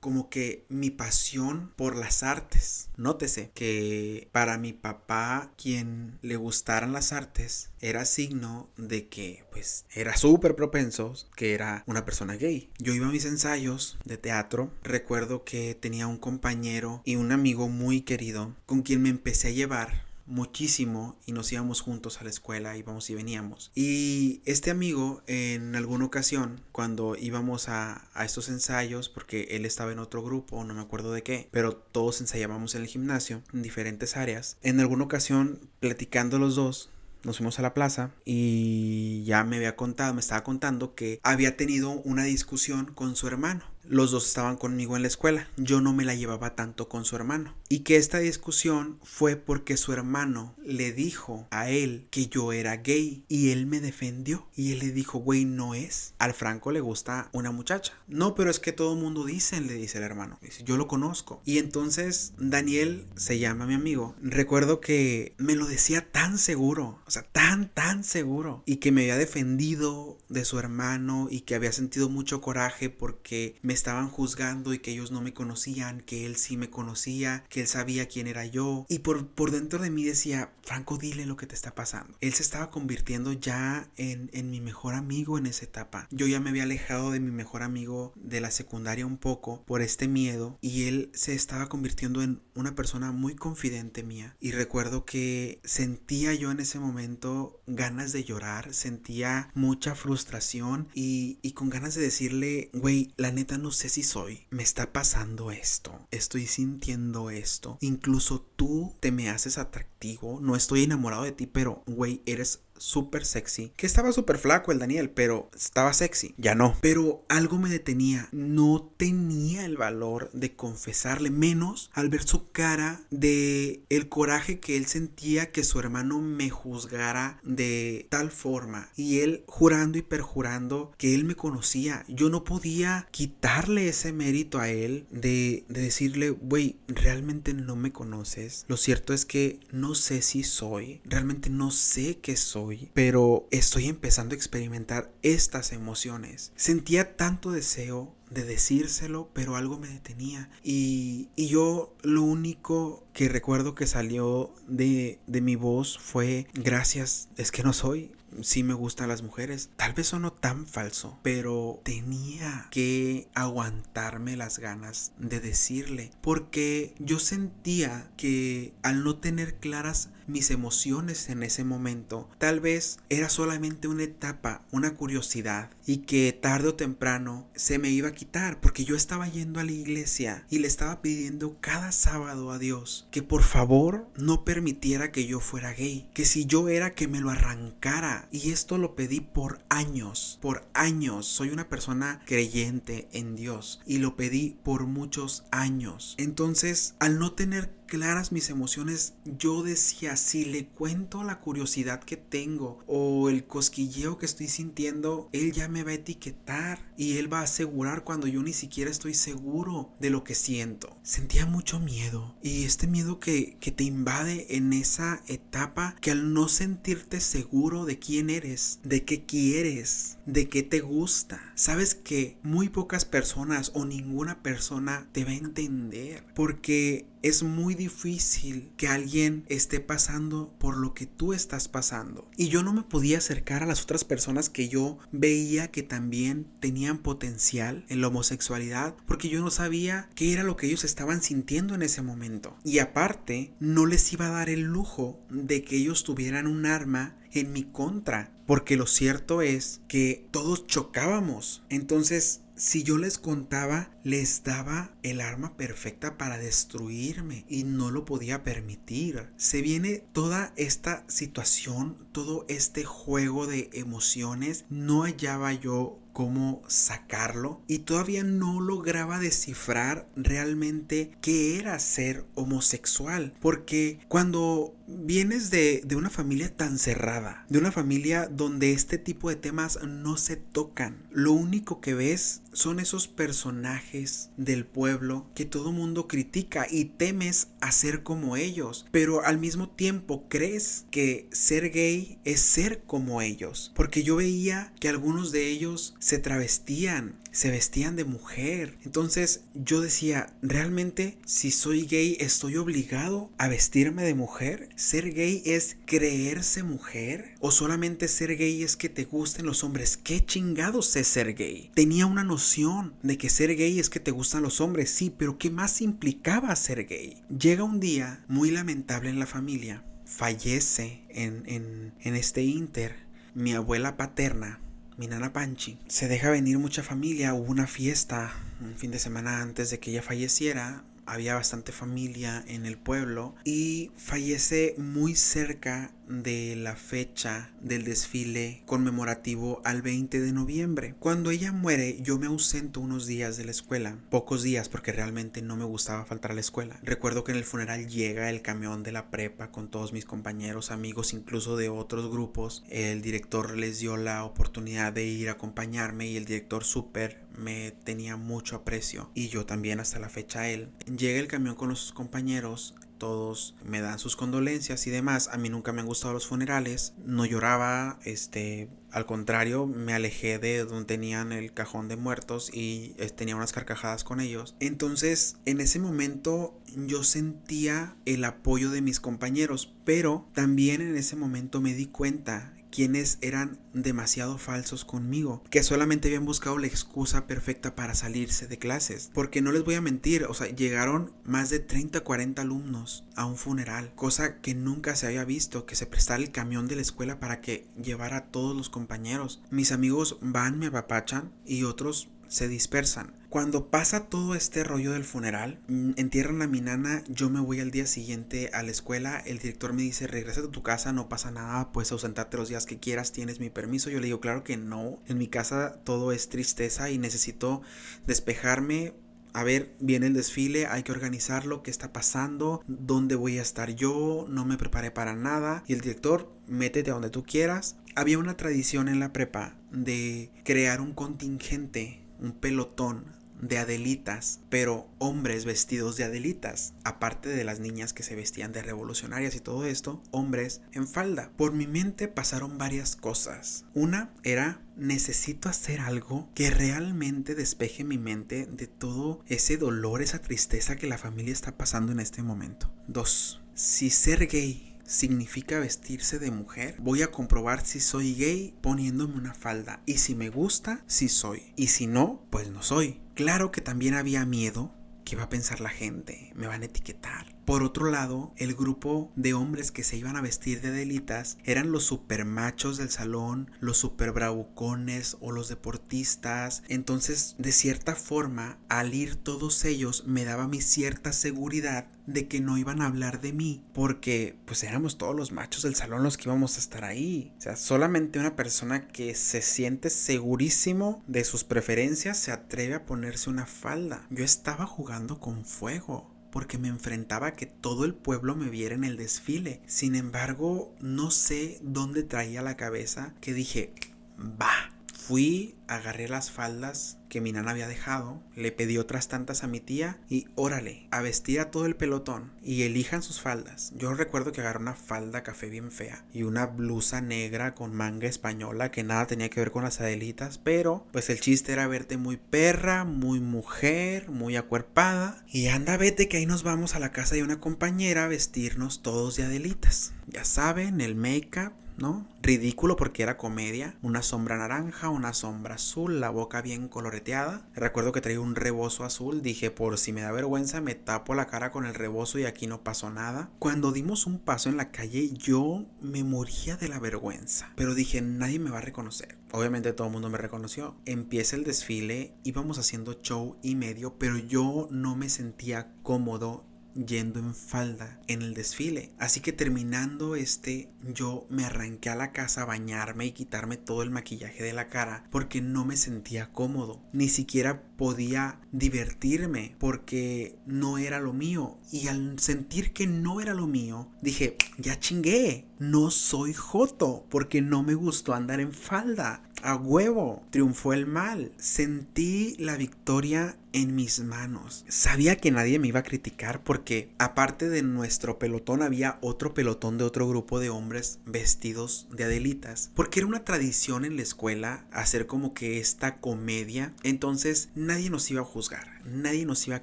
como 0.00 0.30
que 0.30 0.64
mi 0.68 0.90
pasión 0.90 1.72
por 1.76 1.96
las 1.96 2.22
artes. 2.22 2.88
Nótese 2.96 3.50
que 3.54 4.28
para 4.32 4.56
mi 4.56 4.72
papá 4.72 5.52
quien 5.56 6.18
le 6.22 6.36
gustaran 6.36 6.92
las 6.92 7.12
artes 7.12 7.70
era 7.80 8.04
signo 8.04 8.70
de 8.76 9.08
que 9.08 9.44
pues 9.50 9.84
era 9.94 10.16
súper 10.16 10.54
propenso 10.54 11.14
que 11.40 11.54
era 11.54 11.84
una 11.86 12.04
persona 12.04 12.36
gay. 12.36 12.68
Yo 12.78 12.92
iba 12.92 13.06
a 13.06 13.10
mis 13.10 13.24
ensayos 13.24 13.96
de 14.04 14.18
teatro, 14.18 14.70
recuerdo 14.82 15.42
que 15.42 15.74
tenía 15.74 16.06
un 16.06 16.18
compañero 16.18 17.00
y 17.06 17.16
un 17.16 17.32
amigo 17.32 17.66
muy 17.70 18.02
querido 18.02 18.54
con 18.66 18.82
quien 18.82 19.00
me 19.00 19.08
empecé 19.08 19.48
a 19.48 19.52
llevar 19.52 20.04
muchísimo 20.26 21.18
y 21.24 21.32
nos 21.32 21.50
íbamos 21.50 21.80
juntos 21.80 22.20
a 22.20 22.24
la 22.24 22.30
escuela, 22.30 22.76
íbamos 22.76 23.08
y 23.08 23.14
veníamos. 23.14 23.72
Y 23.74 24.42
este 24.44 24.70
amigo 24.70 25.22
en 25.26 25.74
alguna 25.76 26.04
ocasión, 26.04 26.60
cuando 26.72 27.16
íbamos 27.16 27.70
a, 27.70 28.06
a, 28.12 28.26
estos 28.26 28.50
ensayos, 28.50 29.08
porque 29.08 29.48
él 29.52 29.64
estaba 29.64 29.92
en 29.92 29.98
otro 29.98 30.22
grupo, 30.22 30.62
no 30.62 30.74
me 30.74 30.82
acuerdo 30.82 31.10
de 31.10 31.22
qué, 31.22 31.48
pero 31.52 31.74
todos 31.74 32.20
ensayábamos 32.20 32.74
en 32.74 32.82
el 32.82 32.88
gimnasio, 32.88 33.42
en 33.54 33.62
diferentes 33.62 34.18
áreas, 34.18 34.58
en 34.60 34.78
alguna 34.78 35.04
ocasión, 35.04 35.58
platicando 35.80 36.38
los 36.38 36.54
dos, 36.54 36.90
nos 37.24 37.38
fuimos 37.38 37.58
a 37.58 37.62
la 37.62 37.74
plaza 37.74 38.10
y 38.24 39.22
ya 39.24 39.44
me 39.44 39.56
había 39.56 39.76
contado, 39.76 40.14
me 40.14 40.20
estaba 40.20 40.44
contando 40.44 40.94
que 40.94 41.20
había 41.22 41.56
tenido 41.56 41.90
una 41.90 42.24
discusión 42.24 42.92
con 42.94 43.16
su 43.16 43.26
hermano 43.26 43.64
los 43.90 44.12
dos 44.12 44.26
estaban 44.26 44.56
conmigo 44.56 44.94
en 44.94 45.02
la 45.02 45.08
escuela. 45.08 45.48
Yo 45.56 45.80
no 45.80 45.92
me 45.92 46.04
la 46.04 46.14
llevaba 46.14 46.54
tanto 46.54 46.88
con 46.88 47.04
su 47.04 47.16
hermano. 47.16 47.54
Y 47.72 47.80
que 47.80 47.94
esta 47.94 48.18
discusión 48.18 48.98
fue 49.04 49.36
porque 49.36 49.76
su 49.76 49.92
hermano 49.92 50.56
le 50.64 50.92
dijo 50.92 51.46
a 51.52 51.70
él 51.70 52.08
que 52.10 52.26
yo 52.26 52.52
era 52.52 52.78
gay 52.78 53.24
y 53.28 53.50
él 53.50 53.66
me 53.66 53.78
defendió. 53.78 54.48
Y 54.56 54.72
él 54.72 54.80
le 54.80 54.90
dijo, 54.90 55.18
güey, 55.18 55.44
no 55.44 55.74
es. 55.74 56.14
Al 56.18 56.34
Franco 56.34 56.72
le 56.72 56.80
gusta 56.80 57.30
una 57.32 57.52
muchacha. 57.52 57.92
No, 58.08 58.34
pero 58.34 58.50
es 58.50 58.58
que 58.58 58.72
todo 58.72 58.96
mundo 58.96 59.24
dice, 59.24 59.60
le 59.60 59.74
dice 59.74 59.98
el 59.98 60.04
hermano. 60.04 60.40
Yo 60.64 60.76
lo 60.76 60.88
conozco. 60.88 61.42
Y 61.44 61.58
entonces 61.58 62.32
Daniel 62.38 63.06
se 63.14 63.38
llama 63.38 63.66
mi 63.66 63.74
amigo. 63.74 64.16
Recuerdo 64.20 64.80
que 64.80 65.36
me 65.38 65.54
lo 65.54 65.66
decía 65.66 66.10
tan 66.10 66.38
seguro. 66.38 66.98
O 67.06 67.10
sea, 67.12 67.22
tan, 67.22 67.72
tan 67.72 68.02
seguro. 68.02 68.64
Y 68.66 68.78
que 68.78 68.90
me 68.90 69.02
había 69.02 69.16
defendido 69.16 70.18
de 70.28 70.44
su 70.44 70.58
hermano 70.58 71.28
y 71.30 71.42
que 71.42 71.54
había 71.54 71.70
sentido 71.70 72.08
mucho 72.08 72.40
coraje 72.40 72.90
porque 72.90 73.54
me 73.62 73.74
estaban 73.74 74.08
juzgando 74.08 74.74
y 74.74 74.80
que 74.80 74.90
ellos 74.90 75.12
no 75.12 75.20
me 75.20 75.34
conocían, 75.34 76.00
que 76.00 76.26
él 76.26 76.34
sí 76.36 76.56
me 76.56 76.68
conocía, 76.68 77.44
él 77.60 77.66
sabía 77.66 78.08
quién 78.08 78.26
era 78.26 78.44
yo. 78.46 78.86
Y 78.88 79.00
por, 79.00 79.28
por 79.28 79.50
dentro 79.50 79.82
de 79.82 79.90
mí 79.90 80.04
decía, 80.04 80.52
Franco, 80.62 80.98
dile 80.98 81.26
lo 81.26 81.36
que 81.36 81.46
te 81.46 81.54
está 81.54 81.74
pasando. 81.74 82.16
Él 82.20 82.32
se 82.32 82.42
estaba 82.42 82.70
convirtiendo 82.70 83.32
ya 83.32 83.90
en, 83.96 84.30
en 84.32 84.50
mi 84.50 84.60
mejor 84.60 84.94
amigo 84.94 85.38
en 85.38 85.46
esa 85.46 85.64
etapa. 85.64 86.08
Yo 86.10 86.26
ya 86.26 86.40
me 86.40 86.50
había 86.50 86.64
alejado 86.64 87.10
de 87.10 87.20
mi 87.20 87.30
mejor 87.30 87.62
amigo 87.62 88.12
de 88.16 88.40
la 88.40 88.50
secundaria 88.50 89.06
un 89.06 89.18
poco 89.18 89.64
por 89.64 89.82
este 89.82 90.08
miedo 90.08 90.58
y 90.60 90.84
él 90.84 91.10
se 91.14 91.34
estaba 91.34 91.68
convirtiendo 91.68 92.22
en 92.22 92.40
una 92.54 92.74
persona 92.74 93.12
muy 93.12 93.34
confidente 93.34 94.02
mía. 94.02 94.36
Y 94.40 94.52
recuerdo 94.52 95.04
que 95.04 95.60
sentía 95.64 96.34
yo 96.34 96.50
en 96.50 96.60
ese 96.60 96.78
momento 96.78 97.60
ganas 97.66 98.12
de 98.12 98.24
llorar, 98.24 98.72
sentía 98.74 99.50
mucha 99.54 99.94
frustración 99.94 100.88
y, 100.94 101.38
y 101.42 101.52
con 101.52 101.70
ganas 101.70 101.94
de 101.94 102.02
decirle, 102.02 102.70
güey, 102.72 103.12
la 103.16 103.32
neta 103.32 103.58
no 103.58 103.70
sé 103.70 103.88
si 103.88 104.02
soy. 104.02 104.46
Me 104.50 104.62
está 104.62 104.92
pasando 104.92 105.50
esto. 105.50 106.06
Estoy 106.10 106.46
sintiendo 106.46 107.30
esto. 107.30 107.49
Incluso 107.80 108.46
tú 108.56 108.94
te 109.00 109.12
me 109.12 109.30
haces 109.30 109.58
atractivo. 109.58 110.40
No 110.40 110.56
estoy 110.56 110.84
enamorado 110.84 111.24
de 111.24 111.32
ti, 111.32 111.46
pero, 111.46 111.82
güey, 111.86 112.22
eres 112.26 112.62
súper 112.80 113.24
sexy. 113.24 113.72
Que 113.76 113.86
estaba 113.86 114.12
súper 114.12 114.38
flaco 114.38 114.72
el 114.72 114.78
Daniel, 114.78 115.10
pero 115.10 115.50
estaba 115.54 115.92
sexy. 115.92 116.34
Ya 116.38 116.54
no. 116.54 116.76
Pero 116.80 117.24
algo 117.28 117.58
me 117.58 117.68
detenía. 117.68 118.28
No 118.32 118.92
tenía 118.96 119.64
el 119.64 119.76
valor 119.76 120.30
de 120.32 120.56
confesarle, 120.56 121.30
menos 121.30 121.90
al 121.92 122.08
ver 122.08 122.22
su 122.22 122.50
cara 122.50 123.02
de 123.10 123.84
el 123.90 124.08
coraje 124.08 124.58
que 124.60 124.76
él 124.76 124.86
sentía 124.86 125.52
que 125.52 125.64
su 125.64 125.78
hermano 125.78 126.20
me 126.20 126.50
juzgara 126.50 127.40
de 127.44 128.06
tal 128.10 128.30
forma. 128.30 128.90
Y 128.96 129.20
él 129.20 129.44
jurando 129.46 129.98
y 129.98 130.02
perjurando 130.02 130.92
que 130.96 131.14
él 131.14 131.24
me 131.24 131.36
conocía. 131.36 132.04
Yo 132.08 132.30
no 132.30 132.44
podía 132.44 133.08
quitarle 133.10 133.88
ese 133.88 134.12
mérito 134.12 134.58
a 134.58 134.70
él 134.70 135.06
de, 135.10 135.64
de 135.68 135.82
decirle, 135.82 136.30
güey, 136.30 136.78
realmente 136.88 137.52
no 137.52 137.76
me 137.76 137.92
conoces. 137.92 138.64
Lo 138.68 138.76
cierto 138.76 139.12
es 139.12 139.26
que 139.26 139.60
no 139.70 139.94
sé 139.94 140.22
si 140.22 140.42
soy. 140.42 141.00
Realmente 141.04 141.50
no 141.50 141.70
sé 141.70 142.18
qué 142.18 142.36
soy 142.36 142.69
pero 142.94 143.46
estoy 143.50 143.86
empezando 143.86 144.34
a 144.34 144.36
experimentar 144.36 145.12
estas 145.22 145.72
emociones. 145.72 146.52
Sentía 146.56 147.16
tanto 147.16 147.50
deseo 147.50 148.14
de 148.30 148.44
decírselo, 148.44 149.28
pero 149.32 149.56
algo 149.56 149.78
me 149.78 149.88
detenía. 149.88 150.48
Y, 150.62 151.28
y, 151.36 151.48
yo 151.48 151.94
lo 152.02 152.22
único 152.22 153.04
que 153.12 153.28
recuerdo 153.28 153.74
que 153.74 153.86
salió 153.86 154.54
de, 154.68 155.18
de 155.26 155.40
mi 155.40 155.56
voz 155.56 155.98
fue 155.98 156.46
gracias, 156.54 157.28
es 157.36 157.50
que 157.50 157.64
no 157.64 157.72
soy, 157.72 158.12
sí 158.42 158.62
me 158.62 158.74
gustan 158.74 159.08
las 159.08 159.22
mujeres. 159.22 159.70
Tal 159.76 159.92
vez 159.92 160.08
sonó 160.08 160.32
tan 160.32 160.66
falso, 160.66 161.18
pero 161.22 161.80
tenía 161.82 162.68
que 162.70 163.28
aguantarme 163.34 164.36
las 164.36 164.58
ganas 164.58 165.12
de 165.18 165.40
decirle, 165.40 166.10
porque 166.20 166.94
yo 166.98 167.18
sentía 167.18 168.10
que 168.16 168.74
al 168.82 169.04
no 169.04 169.16
tener 169.16 169.56
claras 169.56 170.10
mis 170.30 170.50
emociones 170.50 171.28
en 171.28 171.42
ese 171.42 171.64
momento, 171.64 172.28
tal 172.38 172.60
vez 172.60 172.98
era 173.08 173.28
solamente 173.28 173.88
una 173.88 174.04
etapa, 174.04 174.62
una 174.70 174.94
curiosidad, 174.94 175.70
y 175.86 175.98
que 175.98 176.32
tarde 176.32 176.68
o 176.68 176.74
temprano 176.74 177.48
se 177.54 177.78
me 177.78 177.90
iba 177.90 178.08
a 178.08 178.14
quitar, 178.14 178.60
porque 178.60 178.84
yo 178.84 178.96
estaba 178.96 179.28
yendo 179.28 179.60
a 179.60 179.64
la 179.64 179.72
iglesia 179.72 180.44
y 180.48 180.58
le 180.58 180.68
estaba 180.68 181.02
pidiendo 181.02 181.56
cada 181.60 181.92
sábado 181.92 182.50
a 182.50 182.58
Dios 182.58 183.08
que 183.10 183.22
por 183.22 183.42
favor 183.42 184.08
no 184.16 184.44
permitiera 184.44 185.12
que 185.12 185.26
yo 185.26 185.40
fuera 185.40 185.72
gay, 185.72 186.08
que 186.14 186.24
si 186.24 186.46
yo 186.46 186.68
era 186.68 186.94
que 186.94 187.08
me 187.08 187.20
lo 187.20 187.30
arrancara. 187.30 188.28
Y 188.30 188.50
esto 188.50 188.78
lo 188.78 188.94
pedí 188.94 189.20
por 189.20 189.60
años, 189.68 190.38
por 190.40 190.68
años. 190.74 191.26
Soy 191.26 191.50
una 191.50 191.68
persona 191.68 192.22
creyente 192.26 193.08
en 193.12 193.36
Dios 193.36 193.80
y 193.86 193.98
lo 193.98 194.16
pedí 194.16 194.56
por 194.62 194.86
muchos 194.86 195.44
años. 195.50 196.14
Entonces, 196.18 196.94
al 196.98 197.18
no 197.18 197.32
tener 197.32 197.68
claras 197.90 198.30
mis 198.30 198.50
emociones, 198.50 199.14
yo 199.24 199.64
decía, 199.64 200.16
si 200.16 200.44
le 200.44 200.68
cuento 200.68 201.24
la 201.24 201.40
curiosidad 201.40 202.00
que 202.00 202.16
tengo 202.16 202.78
o 202.86 203.28
el 203.28 203.44
cosquilleo 203.44 204.16
que 204.16 204.26
estoy 204.26 204.46
sintiendo, 204.46 205.28
él 205.32 205.50
ya 205.50 205.66
me 205.66 205.82
va 205.82 205.90
a 205.90 205.94
etiquetar 205.94 206.78
y 206.96 207.18
él 207.18 207.30
va 207.30 207.40
a 207.40 207.44
asegurar 207.44 208.04
cuando 208.04 208.28
yo 208.28 208.42
ni 208.44 208.52
siquiera 208.52 208.92
estoy 208.92 209.14
seguro 209.14 209.90
de 209.98 210.10
lo 210.10 210.22
que 210.22 210.36
siento. 210.36 210.96
Sentía 211.10 211.44
mucho 211.44 211.80
miedo 211.80 212.36
y 212.40 212.62
este 212.62 212.86
miedo 212.86 213.18
que, 213.18 213.56
que 213.58 213.72
te 213.72 213.82
invade 213.82 214.46
en 214.56 214.72
esa 214.72 215.24
etapa 215.26 215.96
que 216.00 216.12
al 216.12 216.32
no 216.32 216.46
sentirte 216.46 217.20
seguro 217.20 217.84
de 217.84 217.98
quién 217.98 218.30
eres, 218.30 218.78
de 218.84 219.04
qué 219.04 219.24
quieres, 219.24 220.18
de 220.26 220.48
qué 220.48 220.62
te 220.62 220.78
gusta, 220.78 221.52
sabes 221.56 221.96
que 221.96 222.38
muy 222.44 222.68
pocas 222.68 223.04
personas 223.04 223.72
o 223.74 223.86
ninguna 223.86 224.40
persona 224.40 225.08
te 225.10 225.24
va 225.24 225.32
a 225.32 225.34
entender 225.34 226.24
porque 226.36 227.06
es 227.22 227.42
muy 227.42 227.74
difícil 227.74 228.72
que 228.76 228.88
alguien 228.88 229.44
esté 229.48 229.80
pasando 229.80 230.54
por 230.58 230.78
lo 230.78 230.94
que 230.94 231.06
tú 231.06 231.34
estás 231.34 231.68
pasando. 231.68 232.30
Y 232.36 232.48
yo 232.48 232.62
no 232.62 232.72
me 232.72 232.82
podía 232.82 233.18
acercar 233.18 233.62
a 233.62 233.66
las 233.66 233.82
otras 233.82 234.04
personas 234.04 234.48
que 234.48 234.68
yo 234.68 234.98
veía 235.12 235.70
que 235.70 235.82
también 235.82 236.46
tenían 236.60 236.98
potencial 236.98 237.84
en 237.88 238.00
la 238.00 238.08
homosexualidad 238.08 238.94
porque 239.06 239.28
yo 239.28 239.42
no 239.42 239.50
sabía 239.50 240.08
qué 240.14 240.32
era 240.32 240.44
lo 240.44 240.56
que 240.56 240.66
ellos 240.66 240.84
estaban 240.84 240.99
sintiendo 241.22 241.74
en 241.74 241.82
ese 241.82 242.02
momento. 242.02 242.56
Y 242.64 242.78
aparte, 242.78 243.52
no 243.60 243.86
les 243.86 244.12
iba 244.12 244.26
a 244.26 244.30
dar 244.30 244.48
el 244.48 244.62
lujo 244.62 245.20
de 245.30 245.62
que 245.62 245.76
ellos 245.76 246.04
tuvieran 246.04 246.46
un 246.46 246.66
arma 246.66 247.16
en 247.32 247.52
mi 247.52 247.64
contra, 247.64 248.32
porque 248.46 248.76
lo 248.76 248.86
cierto 248.86 249.42
es 249.42 249.80
que 249.88 250.26
todos 250.30 250.66
chocábamos. 250.66 251.62
Entonces, 251.68 252.42
si 252.60 252.82
yo 252.82 252.98
les 252.98 253.16
contaba, 253.16 253.90
les 254.04 254.44
daba 254.44 254.92
el 255.02 255.22
arma 255.22 255.56
perfecta 255.56 256.18
para 256.18 256.36
destruirme 256.36 257.46
y 257.48 257.64
no 257.64 257.90
lo 257.90 258.04
podía 258.04 258.44
permitir. 258.44 259.30
Se 259.38 259.62
viene 259.62 260.04
toda 260.12 260.52
esta 260.56 261.04
situación, 261.08 261.96
todo 262.12 262.44
este 262.48 262.84
juego 262.84 263.46
de 263.46 263.70
emociones, 263.72 264.66
no 264.68 265.04
hallaba 265.04 265.54
yo 265.54 265.98
cómo 266.20 266.62
sacarlo 266.68 267.62
y 267.66 267.78
todavía 267.78 268.24
no 268.24 268.60
lograba 268.60 269.18
descifrar 269.18 270.06
realmente 270.16 271.12
qué 271.22 271.56
era 271.56 271.78
ser 271.78 272.26
homosexual 272.34 273.32
porque 273.40 274.00
cuando 274.06 274.74
vienes 274.86 275.50
de, 275.50 275.82
de, 275.84 275.96
una 275.96 276.10
familia 276.10 276.54
tan 276.54 276.78
cerrada, 276.78 277.44
de 277.48 277.58
una 277.58 277.72
familia 277.72 278.26
donde 278.26 278.72
este 278.72 278.98
tipo 278.98 279.28
de 279.28 279.36
temas 279.36 279.78
no 279.84 280.16
se 280.16 280.36
tocan. 280.36 281.06
Lo 281.10 281.32
único 281.32 281.80
que 281.80 281.94
ves 281.94 282.42
son 282.52 282.80
esos 282.80 283.06
personajes 283.06 284.30
del 284.36 284.66
pueblo 284.66 285.26
que 285.34 285.44
todo 285.44 285.72
mundo 285.72 286.08
critica 286.08 286.66
y 286.68 286.86
temes 286.86 287.48
a 287.60 287.72
ser 287.72 288.02
como 288.02 288.36
ellos, 288.36 288.86
pero 288.90 289.24
al 289.24 289.38
mismo 289.38 289.68
tiempo 289.68 290.26
crees 290.28 290.86
que 290.90 291.28
ser 291.30 291.70
gay 291.70 292.18
es 292.24 292.40
ser 292.40 292.82
como 292.82 293.22
ellos, 293.22 293.72
porque 293.74 294.02
yo 294.02 294.16
veía 294.16 294.72
que 294.80 294.88
algunos 294.88 295.32
de 295.32 295.48
ellos 295.48 295.94
se 296.10 296.18
travestían, 296.18 297.14
se 297.30 297.52
vestían 297.52 297.94
de 297.94 298.04
mujer. 298.04 298.76
Entonces 298.84 299.44
yo 299.54 299.80
decía, 299.80 300.34
¿realmente 300.42 301.18
si 301.24 301.52
soy 301.52 301.86
gay 301.86 302.16
estoy 302.18 302.56
obligado 302.56 303.30
a 303.38 303.46
vestirme 303.46 304.02
de 304.02 304.16
mujer? 304.16 304.70
¿Ser 304.74 305.14
gay 305.14 305.40
es 305.46 305.76
creerse 305.86 306.64
mujer? 306.64 307.36
¿O 307.38 307.52
solamente 307.52 308.08
ser 308.08 308.36
gay 308.36 308.64
es 308.64 308.74
que 308.74 308.88
te 308.88 309.04
gusten 309.04 309.46
los 309.46 309.62
hombres? 309.62 309.96
¿Qué 309.96 310.26
chingados 310.26 310.96
es 310.96 311.06
ser 311.06 311.34
gay? 311.34 311.70
Tenía 311.76 312.06
una 312.06 312.24
noción 312.24 312.96
de 313.04 313.16
que 313.16 313.30
ser 313.30 313.54
gay 313.54 313.78
es 313.78 313.88
que 313.88 314.00
te 314.00 314.10
gustan 314.10 314.42
los 314.42 314.60
hombres, 314.60 314.90
sí, 314.90 315.14
pero 315.16 315.38
¿qué 315.38 315.48
más 315.48 315.80
implicaba 315.80 316.56
ser 316.56 316.86
gay? 316.88 317.22
Llega 317.28 317.62
un 317.62 317.78
día 317.78 318.24
muy 318.26 318.50
lamentable 318.50 319.10
en 319.10 319.20
la 319.20 319.26
familia. 319.26 319.84
Fallece 320.04 321.04
en, 321.08 321.44
en, 321.46 321.94
en 322.00 322.16
este 322.16 322.42
inter 322.42 322.96
mi 323.32 323.52
abuela 323.52 323.96
paterna 323.96 324.58
mi 325.00 325.06
nana 325.06 325.32
Panchi. 325.32 325.78
Se 325.88 326.08
deja 326.08 326.28
venir 326.28 326.58
mucha 326.58 326.82
familia, 326.82 327.32
hubo 327.32 327.50
una 327.50 327.66
fiesta 327.66 328.34
un 328.60 328.76
fin 328.76 328.90
de 328.90 328.98
semana 328.98 329.40
antes 329.40 329.70
de 329.70 329.78
que 329.78 329.92
ella 329.92 330.02
falleciera, 330.02 330.84
había 331.10 331.34
bastante 331.34 331.72
familia 331.72 332.44
en 332.46 332.66
el 332.66 332.78
pueblo 332.78 333.34
y 333.44 333.90
fallece 333.96 334.74
muy 334.78 335.14
cerca 335.14 335.92
de 336.10 336.56
la 336.56 336.74
fecha 336.74 337.50
del 337.60 337.84
desfile 337.84 338.62
conmemorativo 338.66 339.62
al 339.64 339.80
20 339.80 340.20
de 340.20 340.32
noviembre. 340.32 340.94
Cuando 340.98 341.30
ella 341.30 341.52
muere, 341.52 341.98
yo 342.02 342.18
me 342.18 342.26
ausento 342.26 342.80
unos 342.80 343.06
días 343.06 343.36
de 343.36 343.44
la 343.44 343.52
escuela, 343.52 343.96
pocos 344.10 344.42
días 344.42 344.68
porque 344.68 344.92
realmente 344.92 345.40
no 345.40 345.56
me 345.56 345.64
gustaba 345.64 346.04
faltar 346.04 346.32
a 346.32 346.34
la 346.34 346.40
escuela. 346.40 346.80
Recuerdo 346.82 347.22
que 347.22 347.32
en 347.32 347.38
el 347.38 347.44
funeral 347.44 347.88
llega 347.88 348.28
el 348.28 348.42
camión 348.42 348.82
de 348.82 348.92
la 348.92 349.10
prepa 349.10 349.52
con 349.52 349.68
todos 349.68 349.92
mis 349.92 350.04
compañeros, 350.04 350.70
amigos, 350.70 351.12
incluso 351.12 351.56
de 351.56 351.68
otros 351.68 352.10
grupos. 352.10 352.64
El 352.68 353.02
director 353.02 353.56
les 353.56 353.78
dio 353.78 353.96
la 353.96 354.24
oportunidad 354.24 354.92
de 354.92 355.04
ir 355.04 355.28
a 355.28 355.32
acompañarme 355.32 356.08
y 356.08 356.16
el 356.16 356.24
director 356.24 356.64
súper 356.64 357.29
me 357.40 357.72
tenía 357.72 358.16
mucho 358.16 358.56
aprecio 358.56 359.10
y 359.14 359.28
yo 359.28 359.46
también 359.46 359.80
hasta 359.80 359.98
la 359.98 360.08
fecha 360.08 360.48
él. 360.48 360.70
Llega 360.86 361.18
el 361.18 361.28
camión 361.28 361.54
con 361.56 361.68
los 361.70 361.92
compañeros 361.92 362.74
todos 363.00 363.56
me 363.64 363.80
dan 363.80 363.98
sus 363.98 364.14
condolencias 364.14 364.86
y 364.86 364.90
demás. 364.90 365.28
A 365.32 365.38
mí 365.38 365.48
nunca 365.48 365.72
me 365.72 365.80
han 365.80 365.88
gustado 365.88 366.14
los 366.14 366.28
funerales, 366.28 366.92
no 367.04 367.24
lloraba, 367.24 367.98
este, 368.04 368.68
al 368.92 369.06
contrario, 369.06 369.66
me 369.66 369.94
alejé 369.94 370.38
de 370.38 370.64
donde 370.64 370.84
tenían 370.84 371.32
el 371.32 371.52
cajón 371.52 371.88
de 371.88 371.96
muertos 371.96 372.50
y 372.54 372.94
eh, 372.98 373.08
tenía 373.10 373.34
unas 373.34 373.52
carcajadas 373.52 374.04
con 374.04 374.20
ellos. 374.20 374.54
Entonces, 374.60 375.36
en 375.46 375.60
ese 375.60 375.80
momento 375.80 376.60
yo 376.76 377.02
sentía 377.02 377.96
el 378.04 378.22
apoyo 378.22 378.70
de 378.70 378.82
mis 378.82 379.00
compañeros, 379.00 379.72
pero 379.84 380.28
también 380.34 380.82
en 380.82 380.96
ese 380.96 381.16
momento 381.16 381.60
me 381.60 381.74
di 381.74 381.86
cuenta 381.86 382.52
quienes 382.70 383.18
eran 383.20 383.58
demasiado 383.72 384.38
falsos 384.38 384.84
conmigo, 384.84 385.42
que 385.50 385.62
solamente 385.62 386.08
habían 386.08 386.24
buscado 386.24 386.58
la 386.58 386.66
excusa 386.66 387.26
perfecta 387.26 387.74
para 387.74 387.94
salirse 387.94 388.46
de 388.46 388.58
clases. 388.58 389.10
Porque 389.12 389.42
no 389.42 389.52
les 389.52 389.64
voy 389.64 389.74
a 389.74 389.80
mentir, 389.80 390.24
o 390.24 390.34
sea, 390.34 390.48
llegaron 390.48 391.12
más 391.24 391.50
de 391.50 391.60
30, 391.60 392.00
40 392.00 392.42
alumnos 392.42 393.04
a 393.16 393.26
un 393.26 393.36
funeral, 393.36 393.92
cosa 393.94 394.40
que 394.40 394.54
nunca 394.54 394.96
se 394.96 395.06
había 395.06 395.24
visto, 395.24 395.66
que 395.66 395.76
se 395.76 395.86
prestara 395.86 396.22
el 396.22 396.32
camión 396.32 396.68
de 396.68 396.76
la 396.76 396.82
escuela 396.82 397.20
para 397.20 397.40
que 397.40 397.66
llevara 397.80 398.16
a 398.16 398.26
todos 398.26 398.56
los 398.56 398.70
compañeros. 398.70 399.42
Mis 399.50 399.72
amigos 399.72 400.18
van, 400.20 400.58
me 400.58 400.66
apapachan 400.66 401.32
y 401.46 401.64
otros 401.64 402.08
se 402.30 402.48
dispersan. 402.48 403.12
Cuando 403.28 403.70
pasa 403.70 404.06
todo 404.06 404.34
este 404.34 404.64
rollo 404.64 404.92
del 404.92 405.04
funeral, 405.04 405.60
mm, 405.68 405.92
entierran 405.96 406.42
a 406.42 406.46
mi 406.46 406.60
nana, 406.60 407.04
yo 407.08 407.28
me 407.28 407.40
voy 407.40 407.60
al 407.60 407.72
día 407.72 407.86
siguiente 407.86 408.50
a 408.54 408.62
la 408.62 408.70
escuela, 408.70 409.18
el 409.18 409.38
director 409.38 409.72
me 409.72 409.82
dice, 409.82 410.06
regresa 410.06 410.40
a 410.40 410.50
tu 410.50 410.62
casa, 410.62 410.92
no 410.92 411.08
pasa 411.08 411.30
nada, 411.30 411.72
puedes 411.72 411.92
ausentarte 411.92 412.36
los 412.36 412.48
días 412.48 412.66
que 412.66 412.78
quieras, 412.78 413.12
tienes 413.12 413.40
mi 413.40 413.50
permiso. 413.50 413.90
Yo 413.90 413.98
le 413.98 414.06
digo, 414.06 414.20
claro 414.20 414.44
que 414.44 414.56
no, 414.56 415.02
en 415.06 415.18
mi 415.18 415.26
casa 415.26 415.80
todo 415.84 416.12
es 416.12 416.28
tristeza 416.28 416.90
y 416.90 416.98
necesito 416.98 417.62
despejarme, 418.06 418.94
a 419.32 419.44
ver, 419.44 419.74
viene 419.80 420.06
el 420.06 420.14
desfile, 420.14 420.66
hay 420.66 420.82
que 420.82 420.92
organizarlo, 420.92 421.62
qué 421.62 421.70
está 421.70 421.92
pasando, 421.92 422.62
dónde 422.66 423.16
voy 423.16 423.38
a 423.38 423.42
estar 423.42 423.74
yo, 423.74 424.26
no 424.28 424.44
me 424.44 424.56
preparé 424.56 424.90
para 424.90 425.14
nada. 425.14 425.64
Y 425.66 425.72
el 425.72 425.80
director, 425.80 426.32
métete 426.46 426.90
a 426.90 426.94
donde 426.94 427.10
tú 427.10 427.24
quieras. 427.24 427.76
Había 427.96 428.18
una 428.18 428.36
tradición 428.36 428.88
en 428.88 429.00
la 429.00 429.12
prepa 429.12 429.56
de 429.70 430.30
crear 430.44 430.80
un 430.80 430.94
contingente 430.94 431.99
un 432.20 432.32
pelotón 432.32 433.20
de 433.40 433.58
adelitas, 433.58 434.40
pero 434.50 434.88
hombres 434.98 435.44
vestidos 435.44 435.96
de 435.96 436.04
adelitas, 436.04 436.74
aparte 436.84 437.28
de 437.28 437.44
las 437.44 437.60
niñas 437.60 437.92
que 437.92 438.02
se 438.02 438.14
vestían 438.14 438.52
de 438.52 438.62
revolucionarias 438.62 439.34
y 439.34 439.40
todo 439.40 439.64
esto, 439.64 440.02
hombres 440.10 440.60
en 440.72 440.86
falda. 440.86 441.32
Por 441.36 441.52
mi 441.52 441.66
mente 441.66 442.08
pasaron 442.08 442.58
varias 442.58 442.96
cosas. 442.96 443.64
Una 443.74 444.12
era 444.22 444.60
necesito 444.76 445.48
hacer 445.48 445.80
algo 445.80 446.28
que 446.34 446.50
realmente 446.50 447.34
despeje 447.34 447.84
mi 447.84 447.98
mente 447.98 448.46
de 448.46 448.66
todo 448.66 449.22
ese 449.26 449.56
dolor, 449.56 450.02
esa 450.02 450.20
tristeza 450.20 450.76
que 450.76 450.86
la 450.86 450.98
familia 450.98 451.32
está 451.32 451.56
pasando 451.56 451.92
en 451.92 452.00
este 452.00 452.22
momento. 452.22 452.70
Dos, 452.86 453.40
si 453.54 453.90
ser 453.90 454.26
gay 454.26 454.69
significa 454.90 455.60
vestirse 455.60 456.18
de 456.18 456.32
mujer, 456.32 456.74
voy 456.80 457.02
a 457.02 457.12
comprobar 457.12 457.64
si 457.64 457.80
soy 457.80 458.14
gay 458.14 458.54
poniéndome 458.60 459.14
una 459.14 459.34
falda. 459.34 459.82
Y 459.86 459.98
si 459.98 460.14
me 460.14 460.30
gusta, 460.30 460.82
si 460.86 461.08
soy. 461.08 461.52
Y 461.56 461.68
si 461.68 461.86
no, 461.86 462.26
pues 462.30 462.50
no 462.50 462.62
soy. 462.62 463.00
Claro 463.14 463.52
que 463.52 463.60
también 463.60 463.94
había 463.94 464.26
miedo. 464.26 464.74
¿Qué 465.04 465.16
va 465.16 465.24
a 465.24 465.28
pensar 465.28 465.60
la 465.60 465.70
gente? 465.70 466.32
Me 466.34 466.46
van 466.46 466.62
a 466.62 466.66
etiquetar. 466.66 467.34
Por 467.44 467.64
otro 467.64 467.90
lado, 467.90 468.32
el 468.36 468.54
grupo 468.54 469.10
de 469.16 469.34
hombres 469.34 469.72
que 469.72 469.82
se 469.82 469.96
iban 469.96 470.16
a 470.16 470.20
vestir 470.20 470.60
de 470.60 470.70
delitas 470.70 471.36
eran 471.44 471.72
los 471.72 471.84
supermachos 471.84 472.76
del 472.76 472.90
salón, 472.90 473.50
los 473.58 473.78
super 473.78 474.12
bravucones 474.12 475.16
o 475.20 475.32
los 475.32 475.48
deportistas. 475.48 476.62
Entonces, 476.68 477.34
de 477.38 477.50
cierta 477.50 477.96
forma, 477.96 478.58
al 478.68 478.94
ir 478.94 479.16
todos 479.16 479.64
ellos 479.64 480.04
me 480.06 480.24
daba 480.24 480.46
mi 480.46 480.60
cierta 480.60 481.12
seguridad 481.12 481.88
de 482.12 482.28
que 482.28 482.40
no 482.40 482.58
iban 482.58 482.82
a 482.82 482.86
hablar 482.86 483.20
de 483.20 483.32
mí 483.32 483.64
porque 483.72 484.36
pues 484.44 484.62
éramos 484.64 484.98
todos 484.98 485.14
los 485.14 485.32
machos 485.32 485.62
del 485.62 485.74
salón 485.74 486.02
los 486.02 486.16
que 486.16 486.28
íbamos 486.28 486.56
a 486.56 486.60
estar 486.60 486.84
ahí. 486.84 487.32
O 487.38 487.40
sea, 487.40 487.56
solamente 487.56 488.18
una 488.18 488.36
persona 488.36 488.88
que 488.88 489.14
se 489.14 489.42
siente 489.42 489.90
segurísimo 489.90 491.02
de 491.06 491.24
sus 491.24 491.44
preferencias 491.44 492.18
se 492.18 492.32
atreve 492.32 492.74
a 492.74 492.86
ponerse 492.86 493.30
una 493.30 493.46
falda. 493.46 494.06
Yo 494.10 494.24
estaba 494.24 494.66
jugando 494.66 495.20
con 495.20 495.44
fuego 495.44 496.10
porque 496.30 496.58
me 496.58 496.68
enfrentaba 496.68 497.28
a 497.28 497.32
que 497.32 497.46
todo 497.46 497.84
el 497.84 497.94
pueblo 497.94 498.36
me 498.36 498.50
viera 498.50 498.74
en 498.74 498.84
el 498.84 498.96
desfile. 498.96 499.60
Sin 499.66 499.94
embargo, 499.94 500.74
no 500.80 501.10
sé 501.10 501.58
dónde 501.62 502.02
traía 502.02 502.42
la 502.42 502.56
cabeza 502.56 503.14
que 503.20 503.34
dije, 503.34 503.72
va. 504.18 504.72
Fui, 505.10 505.56
agarré 505.66 506.06
las 506.06 506.30
faldas 506.30 506.98
que 507.08 507.20
mi 507.20 507.32
nana 507.32 507.50
había 507.50 507.66
dejado, 507.66 508.22
le 508.36 508.52
pedí 508.52 508.78
otras 508.78 509.08
tantas 509.08 509.42
a 509.42 509.48
mi 509.48 509.58
tía 509.58 509.98
y 510.08 510.28
órale, 510.36 510.86
a 510.92 511.00
vestir 511.00 511.40
a 511.40 511.50
todo 511.50 511.66
el 511.66 511.74
pelotón 511.74 512.30
y 512.44 512.62
elijan 512.62 513.02
sus 513.02 513.20
faldas. 513.20 513.72
Yo 513.74 513.92
recuerdo 513.92 514.30
que 514.30 514.40
agarré 514.40 514.60
una 514.60 514.76
falda 514.76 515.24
café 515.24 515.50
bien 515.50 515.72
fea 515.72 516.04
y 516.12 516.22
una 516.22 516.46
blusa 516.46 517.00
negra 517.00 517.56
con 517.56 517.74
manga 517.74 518.06
española 518.06 518.70
que 518.70 518.84
nada 518.84 519.08
tenía 519.08 519.30
que 519.30 519.40
ver 519.40 519.50
con 519.50 519.64
las 519.64 519.80
adelitas, 519.80 520.38
pero 520.38 520.86
pues 520.92 521.10
el 521.10 521.18
chiste 521.18 521.54
era 521.54 521.66
verte 521.66 521.96
muy 521.96 522.16
perra, 522.16 522.84
muy 522.84 523.18
mujer, 523.18 524.10
muy 524.10 524.36
acuerpada 524.36 525.24
y 525.26 525.48
anda 525.48 525.76
vete 525.76 526.08
que 526.08 526.18
ahí 526.18 526.26
nos 526.26 526.44
vamos 526.44 526.76
a 526.76 526.78
la 526.78 526.92
casa 526.92 527.16
de 527.16 527.24
una 527.24 527.40
compañera 527.40 528.04
a 528.04 528.08
vestirnos 528.08 528.80
todos 528.80 529.16
de 529.16 529.24
adelitas. 529.24 529.92
Ya 530.06 530.24
saben, 530.24 530.80
el 530.80 530.94
make-up 530.94 531.52
¿no? 531.80 532.06
Ridículo 532.22 532.76
porque 532.76 533.02
era 533.02 533.16
comedia. 533.16 533.76
Una 533.82 534.02
sombra 534.02 534.36
naranja, 534.36 534.88
una 534.88 535.12
sombra 535.12 535.54
azul, 535.56 536.00
la 536.00 536.10
boca 536.10 536.42
bien 536.42 536.68
coloreteada. 536.68 537.48
Recuerdo 537.54 537.92
que 537.92 538.00
traía 538.00 538.20
un 538.20 538.36
rebozo 538.36 538.84
azul. 538.84 539.22
Dije, 539.22 539.50
por 539.50 539.78
si 539.78 539.92
me 539.92 540.02
da 540.02 540.12
vergüenza, 540.12 540.60
me 540.60 540.74
tapo 540.74 541.14
la 541.14 541.26
cara 541.26 541.50
con 541.50 541.66
el 541.66 541.74
rebozo 541.74 542.18
y 542.18 542.24
aquí 542.24 542.46
no 542.46 542.62
pasó 542.62 542.90
nada. 542.90 543.30
Cuando 543.38 543.72
dimos 543.72 544.06
un 544.06 544.18
paso 544.18 544.48
en 544.48 544.56
la 544.56 544.70
calle, 544.70 545.10
yo 545.12 545.66
me 545.80 546.04
moría 546.04 546.56
de 546.56 546.68
la 546.68 546.78
vergüenza. 546.78 547.52
Pero 547.56 547.74
dije, 547.74 548.00
nadie 548.02 548.38
me 548.38 548.50
va 548.50 548.58
a 548.58 548.62
reconocer. 548.62 549.18
Obviamente 549.32 549.72
todo 549.72 549.86
el 549.86 549.92
mundo 549.92 550.10
me 550.10 550.18
reconoció. 550.18 550.76
Empieza 550.86 551.36
el 551.36 551.44
desfile, 551.44 552.14
íbamos 552.24 552.58
haciendo 552.58 552.94
show 552.94 553.36
y 553.42 553.54
medio, 553.54 553.94
pero 553.98 554.18
yo 554.18 554.68
no 554.70 554.96
me 554.96 555.08
sentía 555.08 555.72
cómodo 555.82 556.44
yendo 556.74 557.18
en 557.18 557.34
falda 557.34 558.00
en 558.06 558.22
el 558.22 558.34
desfile. 558.34 558.92
Así 558.98 559.20
que 559.20 559.32
terminando 559.32 560.16
este, 560.16 560.68
yo 560.94 561.26
me 561.28 561.44
arranqué 561.44 561.90
a 561.90 561.96
la 561.96 562.12
casa 562.12 562.42
a 562.42 562.46
bañarme 562.46 563.06
y 563.06 563.12
quitarme 563.12 563.56
todo 563.56 563.82
el 563.82 563.90
maquillaje 563.90 564.42
de 564.42 564.52
la 564.52 564.68
cara 564.68 565.04
porque 565.10 565.40
no 565.40 565.64
me 565.64 565.76
sentía 565.76 566.32
cómodo. 566.32 566.82
Ni 566.92 567.08
siquiera 567.08 567.62
podía 567.76 568.40
divertirme 568.52 569.54
porque 569.58 570.36
no 570.46 570.78
era 570.78 571.00
lo 571.00 571.12
mío. 571.12 571.58
Y 571.72 571.88
al 571.88 572.18
sentir 572.18 572.72
que 572.72 572.86
no 572.86 573.20
era 573.20 573.34
lo 573.34 573.46
mío, 573.46 573.88
dije, 574.02 574.36
ya 574.58 574.78
chingué, 574.78 575.46
no 575.58 575.90
soy 575.90 576.34
joto 576.34 577.06
porque 577.10 577.42
no 577.42 577.62
me 577.62 577.74
gustó 577.74 578.14
andar 578.14 578.40
en 578.40 578.52
falda. 578.52 579.22
A 579.42 579.56
huevo, 579.56 580.22
triunfó 580.30 580.74
el 580.74 580.86
mal. 580.86 581.32
Sentí 581.38 582.36
la 582.38 582.56
victoria 582.56 583.36
en 583.52 583.74
mis 583.74 584.00
manos. 584.00 584.64
Sabía 584.68 585.16
que 585.16 585.30
nadie 585.30 585.58
me 585.58 585.68
iba 585.68 585.80
a 585.80 585.84
criticar 585.84 586.42
porque 586.42 586.90
aparte 586.98 587.48
de 587.48 587.62
nuestro 587.62 588.18
pelotón 588.18 588.62
había 588.62 588.98
otro 589.00 589.34
pelotón 589.34 589.78
de 589.78 589.84
otro 589.84 590.08
grupo 590.08 590.40
de 590.40 590.50
hombres 590.50 590.98
vestidos 591.06 591.86
de 591.90 592.04
adelitas. 592.04 592.70
Porque 592.74 593.00
era 593.00 593.06
una 593.06 593.24
tradición 593.24 593.84
en 593.84 593.96
la 593.96 594.02
escuela 594.02 594.66
hacer 594.72 595.06
como 595.06 595.34
que 595.34 595.58
esta 595.58 595.98
comedia. 595.98 596.74
Entonces 596.82 597.50
nadie 597.54 597.90
nos 597.90 598.10
iba 598.10 598.20
a 598.20 598.24
juzgar, 598.24 598.80
nadie 598.84 599.26
nos 599.26 599.46
iba 599.46 599.56
a 599.56 599.62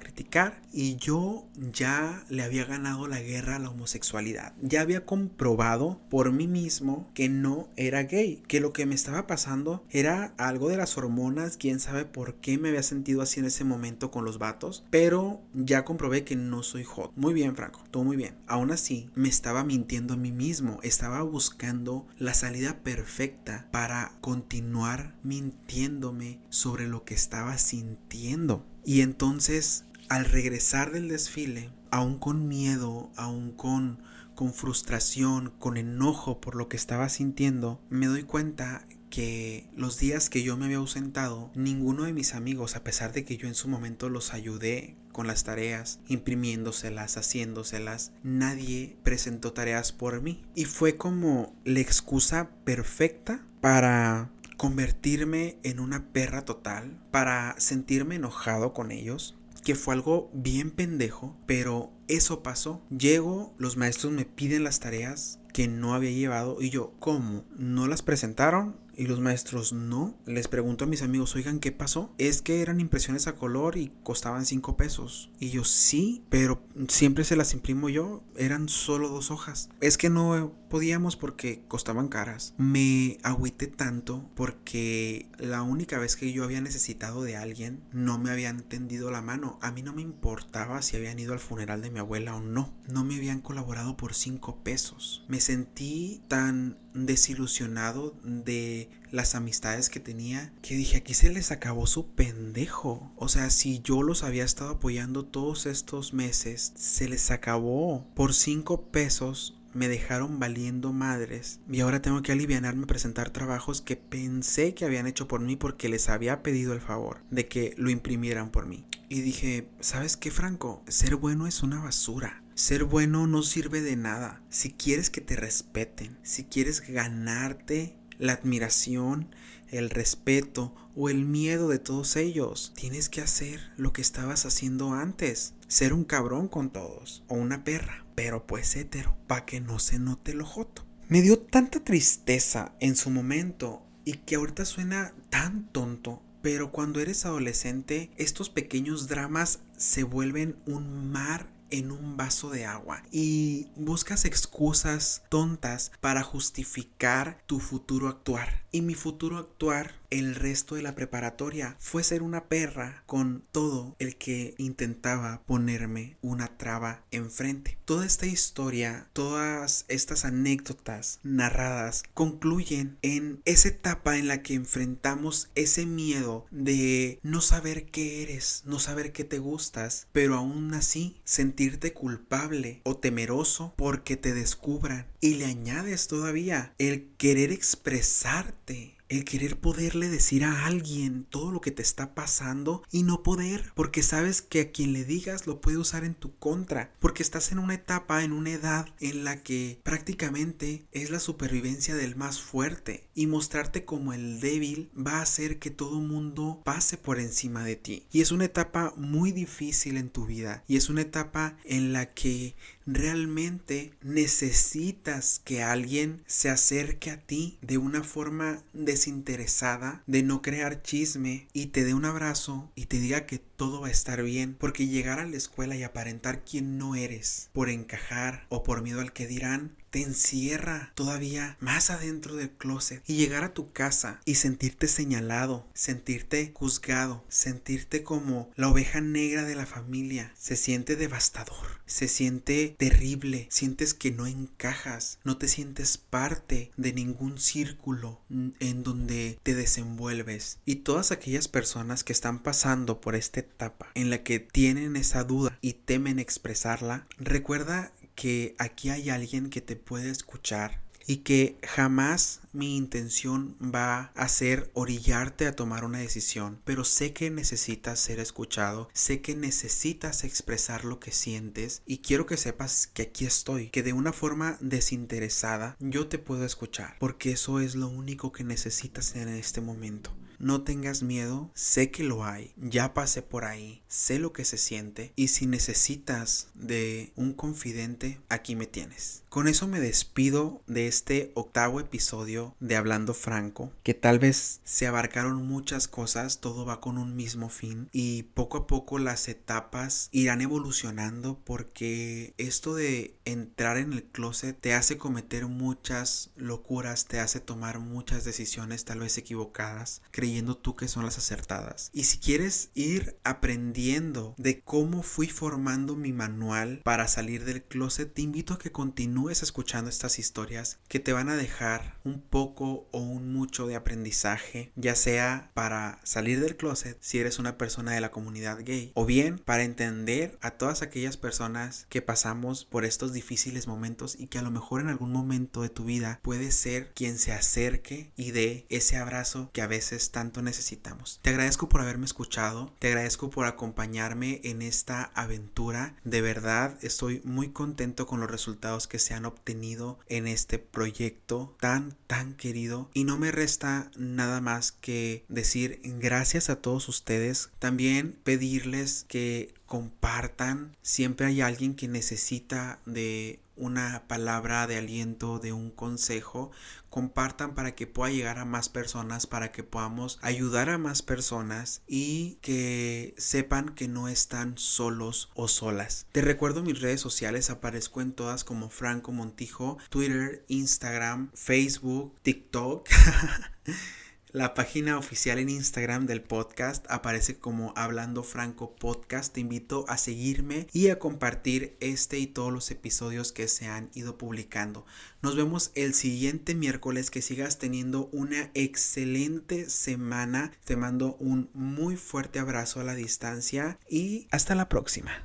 criticar 0.00 0.60
y 0.72 0.96
yo 0.96 1.46
ya 1.72 2.24
le 2.28 2.42
había 2.42 2.64
ganado 2.64 3.06
la 3.08 3.20
guerra 3.20 3.56
a 3.56 3.58
la 3.58 3.70
homosexualidad. 3.70 4.54
Ya 4.60 4.80
había 4.80 5.04
comprobado 5.06 6.00
por 6.10 6.32
mí 6.32 6.46
mismo 6.46 7.10
que 7.14 7.28
no 7.28 7.68
era 7.76 8.02
gay, 8.02 8.42
que 8.48 8.60
lo 8.60 8.72
que 8.72 8.86
me 8.86 8.94
estaba 8.94 9.26
pasando 9.26 9.84
era 9.90 10.34
algo 10.36 10.68
de 10.68 10.76
las 10.76 10.96
hormonas, 10.98 11.56
quién 11.56 11.80
sabe 11.80 12.04
por 12.04 12.34
qué 12.34 12.58
me 12.58 12.68
había 12.68 12.82
sentido 12.82 13.22
así 13.22 13.40
en 13.40 13.46
ese 13.46 13.64
momento 13.64 13.77
con 14.10 14.24
los 14.24 14.38
vatos, 14.38 14.84
pero 14.90 15.40
ya 15.54 15.84
comprobé 15.84 16.24
que 16.24 16.36
no 16.36 16.62
soy 16.62 16.84
hot. 16.84 17.12
Muy 17.16 17.34
bien, 17.34 17.56
Franco, 17.56 17.82
todo 17.90 18.04
muy 18.04 18.16
bien. 18.16 18.36
Aún 18.46 18.70
así, 18.70 19.10
me 19.14 19.28
estaba 19.28 19.64
mintiendo 19.64 20.14
a 20.14 20.16
mí 20.16 20.32
mismo, 20.32 20.78
estaba 20.82 21.22
buscando 21.22 22.06
la 22.18 22.34
salida 22.34 22.82
perfecta 22.82 23.68
para 23.70 24.12
continuar 24.20 25.16
mintiéndome 25.22 26.40
sobre 26.48 26.88
lo 26.88 27.04
que 27.04 27.14
estaba 27.14 27.56
sintiendo. 27.58 28.66
Y 28.84 29.00
entonces, 29.00 29.84
al 30.08 30.24
regresar 30.24 30.92
del 30.92 31.08
desfile, 31.08 31.70
aún 31.90 32.18
con 32.18 32.48
miedo, 32.48 33.10
aún 33.16 33.52
con 33.52 34.02
con 34.38 34.54
frustración, 34.54 35.52
con 35.58 35.76
enojo 35.76 36.40
por 36.40 36.54
lo 36.54 36.68
que 36.68 36.76
estaba 36.76 37.08
sintiendo, 37.08 37.80
me 37.90 38.06
doy 38.06 38.22
cuenta 38.22 38.86
que 39.10 39.66
los 39.76 39.98
días 39.98 40.30
que 40.30 40.42
yo 40.42 40.56
me 40.56 40.66
había 40.66 40.78
ausentado, 40.78 41.50
ninguno 41.54 42.04
de 42.04 42.12
mis 42.12 42.34
amigos, 42.34 42.76
a 42.76 42.84
pesar 42.84 43.12
de 43.12 43.24
que 43.24 43.36
yo 43.36 43.48
en 43.48 43.54
su 43.54 43.68
momento 43.68 44.08
los 44.08 44.34
ayudé 44.34 44.96
con 45.12 45.26
las 45.26 45.44
tareas, 45.44 46.00
imprimiéndoselas, 46.08 47.16
haciéndoselas, 47.16 48.12
nadie 48.22 48.96
presentó 49.02 49.52
tareas 49.52 49.92
por 49.92 50.20
mí. 50.22 50.44
Y 50.54 50.64
fue 50.64 50.96
como 50.96 51.54
la 51.64 51.80
excusa 51.80 52.50
perfecta 52.64 53.44
para 53.60 54.30
convertirme 54.56 55.56
en 55.62 55.80
una 55.80 56.12
perra 56.12 56.44
total, 56.44 56.98
para 57.10 57.54
sentirme 57.58 58.16
enojado 58.16 58.72
con 58.72 58.90
ellos, 58.90 59.36
que 59.64 59.74
fue 59.74 59.94
algo 59.94 60.30
bien 60.32 60.70
pendejo, 60.70 61.36
pero 61.46 61.92
eso 62.08 62.42
pasó. 62.42 62.82
Llego, 62.90 63.54
los 63.58 63.76
maestros 63.76 64.12
me 64.12 64.24
piden 64.24 64.64
las 64.64 64.80
tareas 64.80 65.40
que 65.52 65.68
no 65.68 65.94
había 65.94 66.10
llevado 66.10 66.60
y 66.60 66.70
yo, 66.70 66.94
¿cómo? 66.98 67.44
¿No 67.56 67.86
las 67.86 68.02
presentaron? 68.02 68.76
Y 68.98 69.06
los 69.06 69.20
maestros 69.20 69.72
no. 69.72 70.18
Les 70.26 70.48
pregunto 70.48 70.84
a 70.84 70.88
mis 70.88 71.02
amigos, 71.02 71.36
oigan, 71.36 71.60
¿qué 71.60 71.70
pasó? 71.70 72.12
Es 72.18 72.42
que 72.42 72.62
eran 72.62 72.80
impresiones 72.80 73.28
a 73.28 73.36
color 73.36 73.76
y 73.76 73.92
costaban 74.02 74.44
5 74.44 74.76
pesos. 74.76 75.30
Y 75.38 75.50
yo 75.50 75.62
sí, 75.62 76.24
pero 76.28 76.64
siempre 76.88 77.22
se 77.22 77.36
las 77.36 77.54
imprimo 77.54 77.88
yo. 77.88 78.24
Eran 78.36 78.68
solo 78.68 79.08
dos 79.08 79.30
hojas. 79.30 79.70
Es 79.80 79.98
que 79.98 80.10
no 80.10 80.52
podíamos 80.68 81.14
porque 81.14 81.62
costaban 81.68 82.08
caras. 82.08 82.54
Me 82.58 83.18
agüité 83.22 83.68
tanto 83.68 84.28
porque 84.34 85.28
la 85.38 85.62
única 85.62 85.98
vez 85.98 86.16
que 86.16 86.32
yo 86.32 86.42
había 86.42 86.60
necesitado 86.60 87.22
de 87.22 87.36
alguien 87.36 87.84
no 87.92 88.18
me 88.18 88.30
habían 88.30 88.62
tendido 88.62 89.12
la 89.12 89.22
mano. 89.22 89.60
A 89.62 89.70
mí 89.70 89.82
no 89.82 89.92
me 89.92 90.02
importaba 90.02 90.82
si 90.82 90.96
habían 90.96 91.20
ido 91.20 91.32
al 91.32 91.38
funeral 91.38 91.82
de 91.82 91.90
mi 91.92 92.00
abuela 92.00 92.34
o 92.34 92.40
no. 92.40 92.74
No 92.88 93.04
me 93.04 93.14
habían 93.14 93.42
colaborado 93.42 93.96
por 93.96 94.12
5 94.12 94.64
pesos. 94.64 95.24
Me 95.28 95.40
sentí 95.40 96.20
tan 96.26 96.76
desilusionado 97.06 98.14
de 98.22 98.90
las 99.10 99.34
amistades 99.34 99.88
que 99.88 100.00
tenía 100.00 100.52
que 100.62 100.74
dije 100.74 100.98
aquí 100.98 101.14
se 101.14 101.30
les 101.30 101.50
acabó 101.50 101.86
su 101.86 102.06
pendejo 102.06 103.12
o 103.16 103.28
sea 103.28 103.50
si 103.50 103.80
yo 103.80 104.02
los 104.02 104.22
había 104.22 104.44
estado 104.44 104.70
apoyando 104.70 105.24
todos 105.24 105.66
estos 105.66 106.12
meses 106.12 106.72
se 106.76 107.08
les 107.08 107.30
acabó 107.30 108.06
por 108.14 108.34
cinco 108.34 108.82
pesos 108.90 109.58
me 109.74 109.88
dejaron 109.88 110.38
valiendo 110.38 110.92
madres 110.92 111.60
y 111.70 111.80
ahora 111.80 112.02
tengo 112.02 112.22
que 112.22 112.32
aliviarme 112.32 112.84
a 112.84 112.86
presentar 112.86 113.30
trabajos 113.30 113.80
que 113.80 113.96
pensé 113.96 114.74
que 114.74 114.84
habían 114.84 115.06
hecho 115.06 115.28
por 115.28 115.40
mí 115.40 115.56
porque 115.56 115.88
les 115.88 116.08
había 116.08 116.42
pedido 116.42 116.72
el 116.72 116.80
favor 116.80 117.20
de 117.30 117.46
que 117.48 117.74
lo 117.76 117.90
imprimieran 117.90 118.50
por 118.50 118.66
mí. 118.66 118.84
Y 119.08 119.20
dije, 119.20 119.68
¿sabes 119.80 120.16
qué 120.16 120.30
Franco? 120.30 120.82
Ser 120.88 121.16
bueno 121.16 121.46
es 121.46 121.62
una 121.62 121.80
basura. 121.80 122.42
Ser 122.58 122.82
bueno 122.82 123.28
no 123.28 123.44
sirve 123.44 123.82
de 123.82 123.94
nada. 123.94 124.42
Si 124.50 124.72
quieres 124.72 125.10
que 125.10 125.20
te 125.20 125.36
respeten, 125.36 126.18
si 126.24 126.42
quieres 126.42 126.80
ganarte 126.80 127.96
la 128.18 128.32
admiración, 128.32 129.32
el 129.68 129.90
respeto 129.90 130.74
o 130.96 131.08
el 131.08 131.24
miedo 131.24 131.68
de 131.68 131.78
todos 131.78 132.16
ellos, 132.16 132.72
tienes 132.74 133.08
que 133.08 133.20
hacer 133.20 133.60
lo 133.76 133.92
que 133.92 134.02
estabas 134.02 134.44
haciendo 134.44 134.92
antes. 134.92 135.54
Ser 135.68 135.92
un 135.92 136.02
cabrón 136.02 136.48
con 136.48 136.72
todos 136.72 137.22
o 137.28 137.36
una 137.36 137.62
perra, 137.62 138.04
pero 138.16 138.44
pues 138.44 138.74
hétero, 138.74 139.16
para 139.28 139.46
que 139.46 139.60
no 139.60 139.78
se 139.78 140.00
note 140.00 140.34
lo 140.34 140.44
joto. 140.44 140.84
Me 141.08 141.22
dio 141.22 141.38
tanta 141.38 141.84
tristeza 141.84 142.74
en 142.80 142.96
su 142.96 143.10
momento 143.10 143.86
y 144.04 144.14
que 144.14 144.34
ahorita 144.34 144.64
suena 144.64 145.14
tan 145.30 145.70
tonto 145.70 146.24
pero 146.40 146.70
cuando 146.70 147.00
eres 147.00 147.26
adolescente, 147.26 148.10
estos 148.16 148.48
pequeños 148.48 149.08
dramas 149.08 149.58
se 149.76 150.04
vuelven 150.04 150.56
un 150.66 151.10
mar 151.10 151.57
en 151.70 151.90
un 151.90 152.16
vaso 152.16 152.50
de 152.50 152.64
agua 152.64 153.02
y 153.10 153.68
buscas 153.76 154.24
excusas 154.24 155.22
tontas 155.28 155.92
para 156.00 156.22
justificar 156.22 157.42
tu 157.46 157.60
futuro 157.60 158.08
actuar. 158.08 158.64
Y 158.72 158.82
mi 158.82 158.94
futuro 158.94 159.38
actuar 159.38 159.94
el 160.10 160.34
resto 160.34 160.74
de 160.74 160.82
la 160.82 160.94
preparatoria 160.94 161.76
fue 161.78 162.04
ser 162.04 162.22
una 162.22 162.48
perra 162.48 163.02
con 163.06 163.44
todo 163.52 163.96
el 163.98 164.16
que 164.16 164.54
intentaba 164.58 165.42
ponerme 165.46 166.16
una 166.22 166.56
traba 166.56 167.04
enfrente. 167.10 167.78
Toda 167.84 168.06
esta 168.06 168.26
historia, 168.26 169.08
todas 169.12 169.84
estas 169.88 170.24
anécdotas 170.24 171.20
narradas 171.22 172.04
concluyen 172.14 172.98
en 173.02 173.40
esa 173.44 173.68
etapa 173.68 174.18
en 174.18 174.28
la 174.28 174.42
que 174.42 174.54
enfrentamos 174.54 175.50
ese 175.54 175.86
miedo 175.86 176.46
de 176.50 177.20
no 177.22 177.40
saber 177.40 177.86
qué 177.86 178.22
eres, 178.22 178.62
no 178.66 178.78
saber 178.78 179.12
qué 179.12 179.24
te 179.24 179.38
gustas, 179.38 180.08
pero 180.12 180.36
aún 180.36 180.74
así 180.74 181.20
sentirte 181.24 181.92
culpable 181.92 182.80
o 182.84 182.96
temeroso 182.96 183.74
porque 183.76 184.16
te 184.16 184.34
descubran. 184.34 185.06
Y 185.20 185.34
le 185.34 185.46
añades 185.46 186.08
todavía 186.08 186.74
el 186.78 187.08
querer 187.16 187.52
expresarte 187.52 188.97
el 189.08 189.24
querer 189.24 189.58
poderle 189.58 190.08
decir 190.08 190.44
a 190.44 190.66
alguien 190.66 191.24
todo 191.24 191.50
lo 191.50 191.60
que 191.60 191.70
te 191.70 191.82
está 191.82 192.14
pasando 192.14 192.82
y 192.90 193.02
no 193.02 193.22
poder, 193.22 193.72
porque 193.74 194.02
sabes 194.02 194.42
que 194.42 194.60
a 194.60 194.70
quien 194.70 194.92
le 194.92 195.04
digas 195.04 195.46
lo 195.46 195.60
puede 195.60 195.78
usar 195.78 196.04
en 196.04 196.14
tu 196.14 196.36
contra, 196.38 196.92
porque 196.98 197.22
estás 197.22 197.52
en 197.52 197.58
una 197.58 197.74
etapa, 197.74 198.22
en 198.22 198.32
una 198.32 198.50
edad 198.50 198.88
en 199.00 199.24
la 199.24 199.42
que 199.42 199.80
prácticamente 199.82 200.86
es 200.92 201.10
la 201.10 201.20
supervivencia 201.20 201.94
del 201.94 202.16
más 202.16 202.40
fuerte 202.40 203.08
y 203.14 203.26
mostrarte 203.26 203.84
como 203.84 204.12
el 204.12 204.40
débil 204.40 204.90
va 204.94 205.18
a 205.18 205.22
hacer 205.22 205.58
que 205.58 205.70
todo 205.70 206.00
mundo 206.00 206.60
pase 206.64 206.96
por 206.96 207.18
encima 207.18 207.64
de 207.64 207.76
ti. 207.76 208.06
Y 208.12 208.20
es 208.20 208.32
una 208.32 208.44
etapa 208.44 208.92
muy 208.96 209.32
difícil 209.32 209.96
en 209.96 210.10
tu 210.10 210.26
vida 210.26 210.64
y 210.68 210.76
es 210.76 210.88
una 210.88 211.02
etapa 211.02 211.56
en 211.64 211.92
la 211.92 212.12
que 212.14 212.54
realmente 212.88 213.92
necesitas 214.02 215.40
que 215.44 215.62
alguien 215.62 216.22
se 216.26 216.48
acerque 216.48 217.10
a 217.10 217.20
ti 217.20 217.58
de 217.60 217.76
una 217.76 218.02
forma 218.02 218.62
desinteresada, 218.72 220.02
de 220.06 220.22
no 220.22 220.40
crear 220.40 220.82
chisme 220.82 221.48
y 221.52 221.66
te 221.66 221.84
dé 221.84 221.92
un 221.92 222.06
abrazo 222.06 222.72
y 222.74 222.86
te 222.86 222.98
diga 222.98 223.26
que 223.26 223.38
todo 223.38 223.82
va 223.82 223.88
a 223.88 223.92
estar 223.92 224.22
bien, 224.22 224.54
porque 224.58 224.86
llegar 224.86 225.20
a 225.20 225.26
la 225.26 225.36
escuela 225.36 225.76
y 225.76 225.82
aparentar 225.82 226.44
quién 226.44 226.78
no 226.78 226.94
eres 226.94 227.50
por 227.52 227.68
encajar 227.68 228.46
o 228.48 228.62
por 228.62 228.82
miedo 228.82 229.00
al 229.00 229.12
que 229.12 229.26
dirán 229.26 229.76
te 229.90 230.02
encierra 230.02 230.92
todavía 230.94 231.56
más 231.60 231.90
adentro 231.90 232.36
del 232.36 232.50
closet 232.50 233.02
y 233.06 233.16
llegar 233.16 233.44
a 233.44 233.54
tu 233.54 233.72
casa 233.72 234.20
y 234.24 234.36
sentirte 234.36 234.88
señalado, 234.88 235.66
sentirte 235.74 236.52
juzgado, 236.54 237.24
sentirte 237.28 238.02
como 238.02 238.50
la 238.56 238.68
oveja 238.68 239.00
negra 239.00 239.44
de 239.44 239.54
la 239.54 239.66
familia, 239.66 240.32
se 240.38 240.56
siente 240.56 240.96
devastador, 240.96 241.80
se 241.86 242.08
siente 242.08 242.74
terrible, 242.78 243.46
sientes 243.50 243.94
que 243.94 244.10
no 244.10 244.26
encajas, 244.26 245.18
no 245.24 245.38
te 245.38 245.48
sientes 245.48 245.98
parte 245.98 246.70
de 246.76 246.92
ningún 246.92 247.38
círculo 247.38 248.20
en 248.30 248.82
donde 248.82 249.38
te 249.42 249.54
desenvuelves. 249.54 250.58
Y 250.64 250.76
todas 250.76 251.10
aquellas 251.10 251.48
personas 251.48 252.04
que 252.04 252.12
están 252.12 252.40
pasando 252.42 253.00
por 253.00 253.14
esta 253.14 253.40
etapa 253.40 253.90
en 253.94 254.10
la 254.10 254.22
que 254.22 254.40
tienen 254.40 254.96
esa 254.96 255.24
duda 255.24 255.58
y 255.60 255.74
temen 255.74 256.18
expresarla, 256.18 257.06
recuerda 257.18 257.92
que 258.18 258.56
aquí 258.58 258.90
hay 258.90 259.10
alguien 259.10 259.48
que 259.48 259.60
te 259.60 259.76
puede 259.76 260.10
escuchar 260.10 260.82
y 261.06 261.18
que 261.18 261.56
jamás 261.62 262.40
mi 262.52 262.76
intención 262.76 263.56
va 263.62 264.10
a 264.16 264.28
ser 264.28 264.72
orillarte 264.74 265.46
a 265.46 265.54
tomar 265.54 265.84
una 265.84 265.98
decisión, 265.98 266.60
pero 266.64 266.82
sé 266.82 267.12
que 267.12 267.30
necesitas 267.30 268.00
ser 268.00 268.18
escuchado, 268.18 268.88
sé 268.92 269.20
que 269.20 269.36
necesitas 269.36 270.24
expresar 270.24 270.84
lo 270.84 270.98
que 270.98 271.12
sientes 271.12 271.80
y 271.86 271.98
quiero 271.98 272.26
que 272.26 272.36
sepas 272.36 272.88
que 272.88 273.02
aquí 273.02 273.24
estoy, 273.24 273.70
que 273.70 273.84
de 273.84 273.92
una 273.92 274.12
forma 274.12 274.58
desinteresada 274.60 275.76
yo 275.78 276.08
te 276.08 276.18
puedo 276.18 276.44
escuchar, 276.44 276.96
porque 276.98 277.30
eso 277.30 277.60
es 277.60 277.76
lo 277.76 277.86
único 277.86 278.32
que 278.32 278.42
necesitas 278.42 279.14
en 279.14 279.28
este 279.28 279.60
momento. 279.60 280.12
No 280.40 280.62
tengas 280.62 281.02
miedo, 281.02 281.50
sé 281.54 281.90
que 281.90 282.04
lo 282.04 282.24
hay, 282.24 282.52
ya 282.56 282.94
pasé 282.94 283.22
por 283.22 283.44
ahí, 283.44 283.82
sé 283.88 284.18
lo 284.18 284.32
que 284.32 284.44
se 284.44 284.58
siente 284.58 285.12
y 285.16 285.28
si 285.28 285.46
necesitas 285.46 286.48
de 286.54 287.12
un 287.16 287.32
confidente, 287.32 288.20
aquí 288.28 288.54
me 288.54 288.66
tienes. 288.66 289.22
Con 289.28 289.48
eso 289.48 289.66
me 289.66 289.80
despido 289.80 290.62
de 290.66 290.86
este 290.86 291.32
octavo 291.34 291.80
episodio 291.80 292.54
de 292.60 292.76
Hablando 292.76 293.14
Franco, 293.14 293.72
que 293.82 293.94
tal 293.94 294.18
vez 294.18 294.60
se 294.64 294.86
abarcaron 294.86 295.46
muchas 295.46 295.88
cosas, 295.88 296.40
todo 296.40 296.64
va 296.64 296.80
con 296.80 296.98
un 296.98 297.16
mismo 297.16 297.48
fin 297.48 297.88
y 297.92 298.24
poco 298.34 298.58
a 298.58 298.66
poco 298.66 298.98
las 298.98 299.28
etapas 299.28 300.08
irán 300.12 300.40
evolucionando 300.40 301.38
porque 301.44 302.34
esto 302.38 302.74
de 302.74 303.14
entrar 303.24 303.76
en 303.76 303.92
el 303.92 304.04
closet 304.04 304.58
te 304.58 304.74
hace 304.74 304.98
cometer 304.98 305.46
muchas 305.46 306.30
locuras, 306.36 307.06
te 307.06 307.20
hace 307.20 307.40
tomar 307.40 307.78
muchas 307.78 308.24
decisiones 308.24 308.84
tal 308.84 309.00
vez 309.00 309.16
equivocadas, 309.18 310.02
creyendo 310.10 310.56
tú 310.56 310.76
que 310.76 310.88
son 310.88 311.04
las 311.04 311.18
acertadas. 311.18 311.90
Y 311.92 312.04
si 312.04 312.18
quieres 312.18 312.70
ir 312.74 313.16
aprendiendo 313.24 313.77
de 313.78 314.60
cómo 314.60 315.04
fui 315.04 315.28
formando 315.28 315.94
mi 315.94 316.12
manual 316.12 316.80
para 316.82 317.06
salir 317.06 317.44
del 317.44 317.62
closet, 317.62 318.12
te 318.12 318.22
invito 318.22 318.54
a 318.54 318.58
que 318.58 318.72
continúes 318.72 319.44
escuchando 319.44 319.88
estas 319.88 320.18
historias 320.18 320.80
que 320.88 320.98
te 320.98 321.12
van 321.12 321.28
a 321.28 321.36
dejar 321.36 321.96
un 322.02 322.20
poco 322.20 322.88
o 322.90 322.98
un 322.98 323.32
mucho 323.32 323.68
de 323.68 323.76
aprendizaje, 323.76 324.72
ya 324.74 324.96
sea 324.96 325.52
para 325.54 326.00
salir 326.02 326.40
del 326.40 326.56
closet 326.56 326.98
si 327.00 327.20
eres 327.20 327.38
una 327.38 327.56
persona 327.56 327.92
de 327.92 328.00
la 328.00 328.10
comunidad 328.10 328.64
gay, 328.64 328.90
o 328.94 329.06
bien 329.06 329.38
para 329.38 329.62
entender 329.62 330.36
a 330.40 330.50
todas 330.50 330.82
aquellas 330.82 331.16
personas 331.16 331.86
que 331.88 332.02
pasamos 332.02 332.64
por 332.64 332.84
estos 332.84 333.12
difíciles 333.12 333.68
momentos 333.68 334.16
y 334.18 334.26
que 334.26 334.40
a 334.40 334.42
lo 334.42 334.50
mejor 334.50 334.80
en 334.80 334.88
algún 334.88 335.12
momento 335.12 335.62
de 335.62 335.68
tu 335.68 335.84
vida 335.84 336.18
puede 336.24 336.50
ser 336.50 336.92
quien 336.94 337.16
se 337.16 337.32
acerque 337.32 338.10
y 338.16 338.32
dé 338.32 338.66
ese 338.70 338.96
abrazo 338.96 339.50
que 339.52 339.62
a 339.62 339.68
veces 339.68 340.10
tanto 340.10 340.42
necesitamos. 340.42 341.20
Te 341.22 341.30
agradezco 341.30 341.68
por 341.68 341.80
haberme 341.80 342.06
escuchado, 342.06 342.74
te 342.80 342.88
agradezco 342.88 343.30
por 343.30 343.46
acompañarme 343.68 344.40
en 344.44 344.62
esta 344.62 345.04
aventura. 345.14 345.94
De 346.02 346.22
verdad 346.22 346.78
estoy 346.80 347.20
muy 347.24 347.50
contento 347.50 348.06
con 348.06 348.20
los 348.20 348.30
resultados 348.30 348.86
que 348.86 348.98
se 348.98 349.12
han 349.12 349.26
obtenido 349.26 349.98
en 350.08 350.26
este 350.26 350.58
proyecto 350.58 351.54
tan 351.60 351.94
tan 352.06 352.32
querido 352.32 352.90
y 352.94 353.04
no 353.04 353.18
me 353.18 353.30
resta 353.30 353.90
nada 353.96 354.40
más 354.40 354.72
que 354.72 355.24
decir 355.28 355.80
gracias 355.84 356.48
a 356.48 356.62
todos 356.62 356.88
ustedes. 356.88 357.50
También 357.58 358.18
pedirles 358.24 359.04
que 359.06 359.52
compartan. 359.68 360.76
Siempre 360.82 361.26
hay 361.26 361.42
alguien 361.42 361.76
que 361.76 361.86
necesita 361.86 362.80
de 362.86 363.38
una 363.54 364.04
palabra 364.08 364.66
de 364.66 364.78
aliento, 364.78 365.38
de 365.38 365.52
un 365.52 365.70
consejo, 365.70 366.50
compartan 366.88 367.54
para 367.54 367.74
que 367.74 367.86
pueda 367.86 368.10
llegar 368.10 368.38
a 368.38 368.44
más 368.44 368.68
personas, 368.68 369.26
para 369.26 369.52
que 369.52 369.62
podamos 369.62 370.18
ayudar 370.22 370.70
a 370.70 370.78
más 370.78 371.02
personas 371.02 371.82
y 371.86 372.38
que 372.40 373.14
sepan 373.18 373.68
que 373.70 373.88
no 373.88 374.08
están 374.08 374.56
solos 374.56 375.30
o 375.34 375.48
solas. 375.48 376.06
Te 376.12 376.22
recuerdo 376.22 376.62
mis 376.62 376.80
redes 376.80 377.00
sociales, 377.00 377.50
aparezco 377.50 378.00
en 378.00 378.12
todas 378.12 378.44
como 378.44 378.70
Franco 378.70 379.12
Montijo, 379.12 379.76
Twitter, 379.90 380.44
Instagram, 380.48 381.30
Facebook, 381.34 382.14
TikTok. 382.22 382.88
La 384.30 384.52
página 384.52 384.98
oficial 384.98 385.38
en 385.38 385.48
Instagram 385.48 386.04
del 386.04 386.20
podcast 386.20 386.84
aparece 386.90 387.38
como 387.38 387.72
Hablando 387.76 388.22
Franco 388.22 388.76
Podcast. 388.76 389.32
Te 389.32 389.40
invito 389.40 389.86
a 389.88 389.96
seguirme 389.96 390.66
y 390.74 390.88
a 390.88 390.98
compartir 390.98 391.78
este 391.80 392.18
y 392.18 392.26
todos 392.26 392.52
los 392.52 392.70
episodios 392.70 393.32
que 393.32 393.48
se 393.48 393.68
han 393.68 393.88
ido 393.94 394.18
publicando. 394.18 394.84
Nos 395.22 395.34
vemos 395.34 395.70
el 395.74 395.94
siguiente 395.94 396.54
miércoles. 396.54 397.10
Que 397.10 397.22
sigas 397.22 397.58
teniendo 397.58 398.10
una 398.12 398.50
excelente 398.52 399.70
semana. 399.70 400.52
Te 400.66 400.76
mando 400.76 401.16
un 401.20 401.48
muy 401.54 401.96
fuerte 401.96 402.38
abrazo 402.38 402.80
a 402.80 402.84
la 402.84 402.94
distancia 402.94 403.78
y 403.88 404.28
hasta 404.30 404.54
la 404.54 404.68
próxima. 404.68 405.24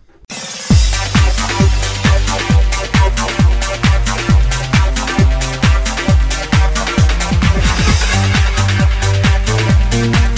Thank 9.93 10.32